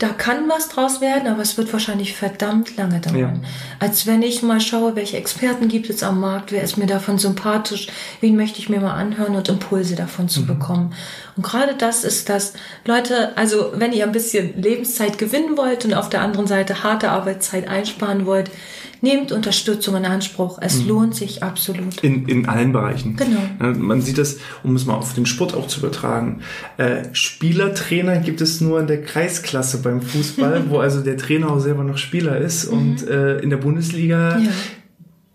da 0.00 0.08
kann 0.08 0.48
was 0.48 0.70
draus 0.70 1.02
werden, 1.02 1.28
aber 1.28 1.42
es 1.42 1.58
wird 1.58 1.70
wahrscheinlich 1.74 2.16
verdammt 2.16 2.74
lange 2.78 3.00
dauern. 3.00 3.42
Ja. 3.42 3.48
Als 3.80 4.06
wenn 4.06 4.22
ich 4.22 4.42
mal 4.42 4.58
schaue, 4.58 4.96
welche 4.96 5.18
Experten 5.18 5.68
gibt 5.68 5.90
es 5.90 6.02
am 6.02 6.20
Markt, 6.20 6.52
wer 6.52 6.62
ist 6.62 6.78
mir 6.78 6.86
davon 6.86 7.18
sympathisch, 7.18 7.88
wen 8.22 8.34
möchte 8.34 8.60
ich 8.60 8.70
mir 8.70 8.80
mal 8.80 8.94
anhören 8.94 9.36
und 9.36 9.50
Impulse 9.50 9.96
davon 9.96 10.30
zu 10.30 10.40
mhm. 10.40 10.46
bekommen. 10.46 10.94
Und 11.36 11.42
gerade 11.42 11.74
das 11.74 12.04
ist 12.04 12.30
das, 12.30 12.54
Leute, 12.86 13.36
also 13.36 13.72
wenn 13.74 13.92
ihr 13.92 14.04
ein 14.04 14.12
bisschen 14.12 14.60
Lebenszeit 14.60 15.18
gewinnen 15.18 15.58
wollt 15.58 15.84
und 15.84 15.92
auf 15.92 16.08
der 16.08 16.22
anderen 16.22 16.46
Seite 16.46 16.82
harte 16.82 17.10
Arbeitszeit 17.10 17.68
einsparen 17.68 18.24
wollt, 18.24 18.50
nehmt 19.00 19.32
Unterstützung 19.32 19.96
in 19.96 20.04
Anspruch. 20.04 20.58
Es 20.60 20.82
mhm. 20.82 20.88
lohnt 20.88 21.14
sich 21.14 21.42
absolut. 21.42 22.02
In, 22.02 22.26
in 22.28 22.48
allen 22.48 22.72
Bereichen. 22.72 23.16
Genau. 23.16 23.72
Man 23.74 24.00
sieht 24.02 24.18
das, 24.18 24.38
um 24.62 24.76
es 24.76 24.86
mal 24.86 24.94
auf 24.94 25.14
den 25.14 25.26
Sport 25.26 25.54
auch 25.54 25.66
zu 25.66 25.80
übertragen. 25.80 26.40
Äh, 26.76 27.04
Spielertrainer 27.12 28.18
gibt 28.18 28.40
es 28.40 28.60
nur 28.60 28.80
in 28.80 28.86
der 28.86 29.02
Kreisklasse 29.02 29.82
beim 29.82 30.02
Fußball, 30.02 30.64
wo 30.68 30.78
also 30.78 31.00
der 31.00 31.16
Trainer 31.16 31.50
auch 31.50 31.60
selber 31.60 31.84
noch 31.84 31.98
Spieler 31.98 32.38
ist. 32.38 32.70
Mhm. 32.70 32.78
Und 32.78 33.08
äh, 33.08 33.38
in 33.38 33.50
der 33.50 33.58
Bundesliga 33.58 34.38
ja 34.38 34.50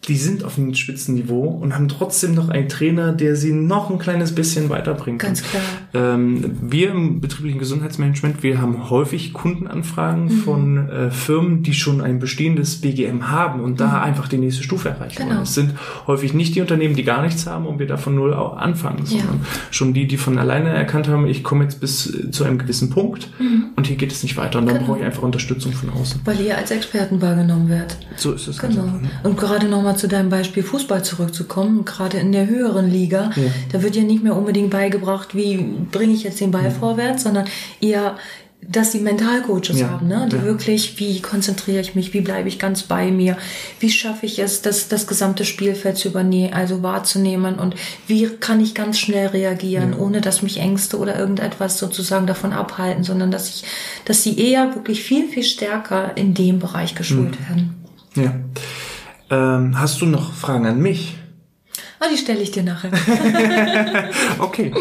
die 0.08 0.18
sind 0.18 0.44
auf 0.44 0.58
einem 0.58 0.74
Spitzenniveau 0.74 1.48
und 1.48 1.76
haben 1.76 1.88
trotzdem 1.88 2.36
noch 2.36 2.50
einen 2.50 2.70
Trainer, 2.70 3.12
der 3.12 3.36
sie 3.36 3.52
noch 3.52 3.90
ein 3.90 3.98
kleines 3.98 4.34
bisschen 4.36 4.70
weiterbringt. 4.70 5.20
Ganz 5.20 5.44
klar. 5.44 5.64
Ähm, 5.94 6.58
wir 6.62 6.92
im 6.92 7.22
betrieblichen 7.22 7.60
Gesundheitsmanagement, 7.60 8.44
wir 8.44 8.62
haben 8.62 8.90
häufig 8.90 9.34
Kundenanfragen 9.34 10.26
mhm. 10.26 10.30
von 10.30 10.90
äh, 10.90 11.12
Firmen, 11.12 11.64
die 11.64 11.74
schon 11.74 12.02
ein 12.02 12.20
bestehendes 12.20 12.82
BGM 12.82 13.30
haben 13.30 13.62
und 13.62 13.74
mhm. 13.74 13.78
da 13.78 14.02
einfach 14.02 14.28
die 14.28 14.38
nächste 14.38 14.64
Stufe 14.64 14.90
erreichen 14.90 15.18
genau. 15.18 15.30
wollen. 15.32 15.44
Es 15.44 15.54
sind 15.54 15.74
häufig 16.08 16.34
nicht 16.34 16.56
die 16.56 16.62
Unternehmen, 16.62 16.96
die 16.96 17.04
gar 17.04 17.22
nichts 17.22 17.48
haben 17.48 17.66
und 17.66 17.80
wir 17.80 17.88
da 17.88 17.98
von 17.98 18.16
null 18.16 18.34
anfangen, 18.34 19.06
sondern 19.06 19.40
ja. 19.42 19.50
schon 19.72 19.94
die, 19.94 20.08
die 20.08 20.18
von 20.18 20.38
alleine 20.38 20.70
erkannt 20.70 21.08
haben, 21.08 21.28
ich 21.28 21.44
komme 21.44 21.64
jetzt 21.64 21.80
bis 21.80 22.14
äh, 22.14 22.32
zu 22.32 22.44
einem 22.44 22.58
gewissen 22.58 22.90
Punkt 22.90 23.30
mhm. 23.40 23.66
und 23.76 23.88
hier 23.88 23.96
geht 23.96 24.12
es 24.12 24.24
nicht 24.24 24.38
weiter 24.38 24.60
und 24.60 24.68
dann 24.68 24.76
genau. 24.76 24.88
brauche 24.88 25.00
ich 25.00 25.06
einfach 25.06 25.24
Unterstützung 25.24 25.74
von 25.74 25.90
außen. 25.90 26.22
Weil 26.26 26.40
ihr 26.42 26.58
als 26.58 26.72
Experten 26.72 27.22
wahrgenommen 27.22 27.70
wird. 27.70 27.98
So 28.16 28.34
ist 28.34 28.48
es. 28.48 28.60
Genau. 28.60 28.84
Einfach, 28.84 29.02
ne? 29.02 29.10
Und 29.24 29.38
gerade 29.38 29.68
nochmal 29.68 29.95
zu 29.96 30.08
deinem 30.08 30.30
Beispiel 30.30 30.64
Fußball 30.64 31.04
zurückzukommen, 31.04 31.86
gerade 31.86 32.18
in 32.18 32.32
der 32.32 32.48
höheren 32.48 32.90
Liga, 32.90 33.32
ja. 33.36 33.44
da 33.72 33.82
wird 33.82 33.96
ja 33.96 34.04
nicht 34.04 34.24
mehr 34.24 34.36
unbedingt 34.36 34.70
beigebracht, 34.70 35.36
wie 35.36 35.58
bringe 35.92 36.14
ich 36.14 36.24
jetzt 36.24 36.40
den 36.40 36.52
Ball 36.52 36.66
ja. 36.66 36.70
vorwärts, 36.72 37.24
sondern 37.24 37.46
eher 37.82 38.16
dass 38.68 38.92
die 38.92 39.00
Mentalcoaches 39.00 39.80
ja, 39.80 39.90
haben, 39.90 40.08
ne? 40.08 40.28
die 40.32 40.42
wirklich, 40.42 41.00
wie 41.00 41.22
konzentriere 41.22 41.82
ich 41.82 41.96
mich, 41.96 42.14
wie 42.14 42.22
bleibe 42.22 42.48
ich 42.48 42.60
ganz 42.60 42.84
bei 42.84 43.12
mir, 43.12 43.38
wie 43.80 43.90
schaffe 43.90 44.26
ich 44.26 44.40
es, 44.40 44.62
das, 44.62 44.88
das 44.88 45.08
gesamte 45.08 45.46
Spielfeld 45.46 45.98
zu 45.98 46.10
übernehmen, 46.10 46.54
also 46.54 46.82
wahrzunehmen 46.82 47.56
und 47.56 47.76
wie 48.08 48.28
kann 48.28 48.60
ich 48.62 48.74
ganz 48.74 49.00
schnell 49.00 49.28
reagieren, 49.28 49.94
ohne 49.94 50.22
dass 50.22 50.42
mich 50.42 50.60
Ängste 50.60 50.98
oder 50.98 51.18
irgendetwas 51.18 51.78
sozusagen 51.78 52.28
davon 52.28 52.54
abhalten, 52.54 53.04
sondern 53.04 53.32
dass 53.32 53.50
ich, 53.50 53.64
dass 54.06 54.24
sie 54.24 54.40
eher 54.40 54.74
wirklich 54.76 55.04
viel, 55.04 55.28
viel 55.28 55.44
stärker 55.44 56.16
in 56.16 56.34
dem 56.34 56.60
Bereich 56.60 56.96
geschult 56.96 57.40
mhm. 57.40 57.50
werden. 57.50 57.76
Ja. 58.16 58.34
Ähm, 59.30 59.80
hast 59.80 60.02
du 60.02 60.06
noch 60.06 60.34
Fragen 60.34 60.66
an 60.66 60.80
mich? 60.80 61.18
Ah, 62.00 62.06
die 62.12 62.18
stelle 62.18 62.42
ich 62.42 62.50
dir 62.52 62.64
nachher. 62.64 62.92
okay. 64.40 64.74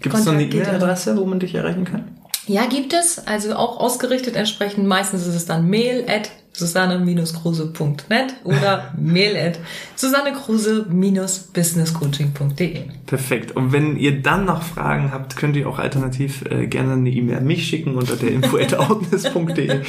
Gibt 0.00 0.14
es 0.14 0.24
noch 0.24 0.34
eine 0.34 0.44
E-Mail-Adresse, 0.44 1.16
wo 1.16 1.24
man 1.24 1.40
dich 1.40 1.54
erreichen 1.54 1.84
kann? 1.84 2.04
Ja, 2.46 2.66
gibt 2.66 2.92
es. 2.92 3.26
Also 3.26 3.56
auch 3.56 3.80
ausgerichtet 3.80 4.36
entsprechend. 4.36 4.86
Meistens 4.86 5.26
ist 5.26 5.34
es 5.34 5.46
dann 5.46 5.68
mail 5.68 6.04
at 6.08 6.30
susanne-kruse.net 6.56 8.34
oder 8.44 8.94
mail 8.98 9.36
at 9.36 9.58
susannekruse-businesscoaching.de. 9.96 12.84
Perfekt. 13.06 13.54
Und 13.54 13.72
wenn 13.72 13.96
ihr 13.96 14.22
dann 14.22 14.46
noch 14.46 14.62
Fragen 14.62 15.12
habt, 15.12 15.36
könnt 15.36 15.56
ihr 15.56 15.68
auch 15.68 15.78
alternativ 15.78 16.44
äh, 16.50 16.66
gerne 16.66 16.94
eine 16.94 17.10
E-Mail 17.10 17.36
an 17.38 17.46
mich 17.46 17.68
schicken 17.68 17.94
unter 17.94 18.16
der 18.16 18.32
info 18.32 18.56
info.outness.de. 18.56 19.68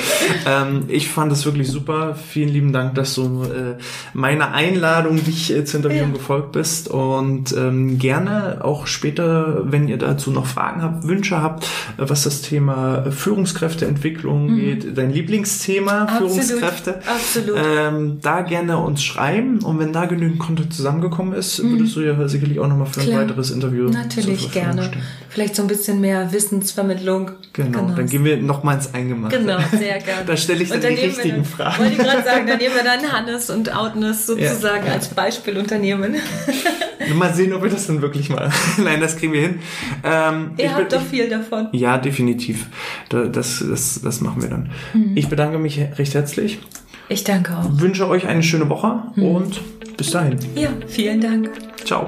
ähm, 0.48 0.84
ich 0.88 1.08
fand 1.08 1.32
es 1.32 1.46
wirklich 1.46 1.70
super. 1.70 2.16
Vielen 2.16 2.50
lieben 2.50 2.74
Dank, 2.74 2.96
dass 2.96 3.16
du 3.16 3.44
äh, 3.44 3.76
meiner 4.14 4.54
Einladung, 4.54 5.24
dich 5.24 5.56
äh, 5.56 5.64
zu 5.66 5.78
interviewen, 5.78 6.10
ja. 6.10 6.18
gefolgt 6.18 6.52
bist. 6.52 6.90
Und 6.90 7.56
ähm, 7.58 7.98
gerne 7.98 8.64
auch 8.64 8.88
später, 8.88 9.72
wenn 9.72 9.88
ihr 9.88 9.98
dazu 9.98 10.32
noch 10.32 10.46
Fragen 10.46 10.82
habt, 10.82 11.08
Wünsche 11.08 11.42
habt, 11.42 11.66
äh, 11.98 11.98
was 11.98 12.24
das 12.24 12.42
Thema 12.42 13.10
Führungskräfteentwicklung 13.12 14.52
mhm. 14.52 14.60
geht, 14.60 14.98
dein 14.98 15.12
Lieblingsthema, 15.12 16.04
Absolut. 16.04 16.32
Führungskräfte. 16.32 16.57
Absolut. 16.64 17.58
Ähm, 17.58 18.20
da 18.22 18.42
gerne 18.42 18.78
uns 18.78 19.04
schreiben. 19.04 19.60
Und 19.60 19.80
wenn 19.80 19.94
da 19.94 20.06
genügend 20.06 20.40
Content 20.40 20.74
zusammengekommen 20.74 21.34
ist, 21.34 21.62
mhm. 21.64 21.72
würdest 21.72 21.96
du 21.96 22.02
ja 22.02 22.28
sicherlich 22.28 22.60
auch 22.60 22.68
nochmal 22.68 22.88
für 22.88 23.02
Klar. 23.02 23.22
ein 23.22 23.30
weiteres 23.30 23.52
Interview 23.52 23.90
Natürlich 23.90 24.52
gerne. 24.52 24.84
Stehen. 24.84 25.02
Vielleicht 25.30 25.56
so 25.56 25.62
ein 25.62 25.68
bisschen 25.68 26.02
mehr 26.02 26.32
Wissensvermittlung. 26.32 27.32
Genau, 27.54 27.80
genau. 27.80 27.96
dann 27.96 28.08
gehen 28.08 28.24
wir 28.24 28.38
nochmal 28.38 28.76
ins 28.76 28.94
Eingemachte. 28.94 29.40
Genau, 29.40 29.60
sehr 29.72 30.00
gerne. 30.00 30.24
da 30.26 30.38
stelle 30.38 30.64
ich 30.64 30.70
dann, 30.70 30.82
dann 30.82 30.96
die 30.96 31.02
richtigen 31.02 31.36
dann, 31.38 31.46
Fragen. 31.46 31.80
Wollte 31.80 31.94
ich 31.94 32.00
gerade 32.00 32.24
sagen, 32.24 32.48
dann 32.48 32.58
nehmen 32.58 32.76
wir 32.76 32.84
dann 32.84 33.12
Hannes 33.12 33.50
und 33.50 33.76
Outness 33.76 34.28
sozusagen 34.28 34.86
ja. 34.86 34.94
als 34.94 35.10
Beispielunternehmen. 35.10 36.16
mal 37.14 37.34
sehen, 37.34 37.54
ob 37.54 37.64
wir 37.64 37.70
das 37.70 37.88
dann 37.88 38.02
wirklich 38.02 38.30
mal. 38.30 38.52
Nein, 38.78 39.02
das 39.02 39.18
kriegen 39.18 39.34
wir 39.34 39.42
hin. 39.42 39.60
Ähm, 40.04 40.52
Ihr 40.58 40.74
habt 40.74 40.92
doch 40.92 41.02
viel 41.02 41.30
davon. 41.30 41.70
Ja, 41.72 41.98
definitiv. 41.98 42.68
Das, 43.10 43.64
das, 43.68 44.02
das 44.04 44.22
machen 44.22 44.42
wir 44.42 44.50
dann. 44.50 44.70
Mhm. 44.94 45.12
Ich 45.16 45.28
bedanke 45.30 45.58
mich 45.58 45.80
recht 45.98 46.14
herzlich. 46.14 46.47
Ich 47.10 47.24
danke 47.24 47.58
auch. 47.58 47.66
Wünsche 47.72 48.08
euch 48.08 48.28
eine 48.28 48.44
schöne 48.44 48.70
Woche 48.70 49.04
mhm. 49.16 49.24
und 49.24 49.62
bis 49.98 50.12
dahin. 50.12 50.38
Ja, 50.56 50.70
vielen 50.88 51.22
Dank. 51.22 51.50
Ciao. 51.86 52.06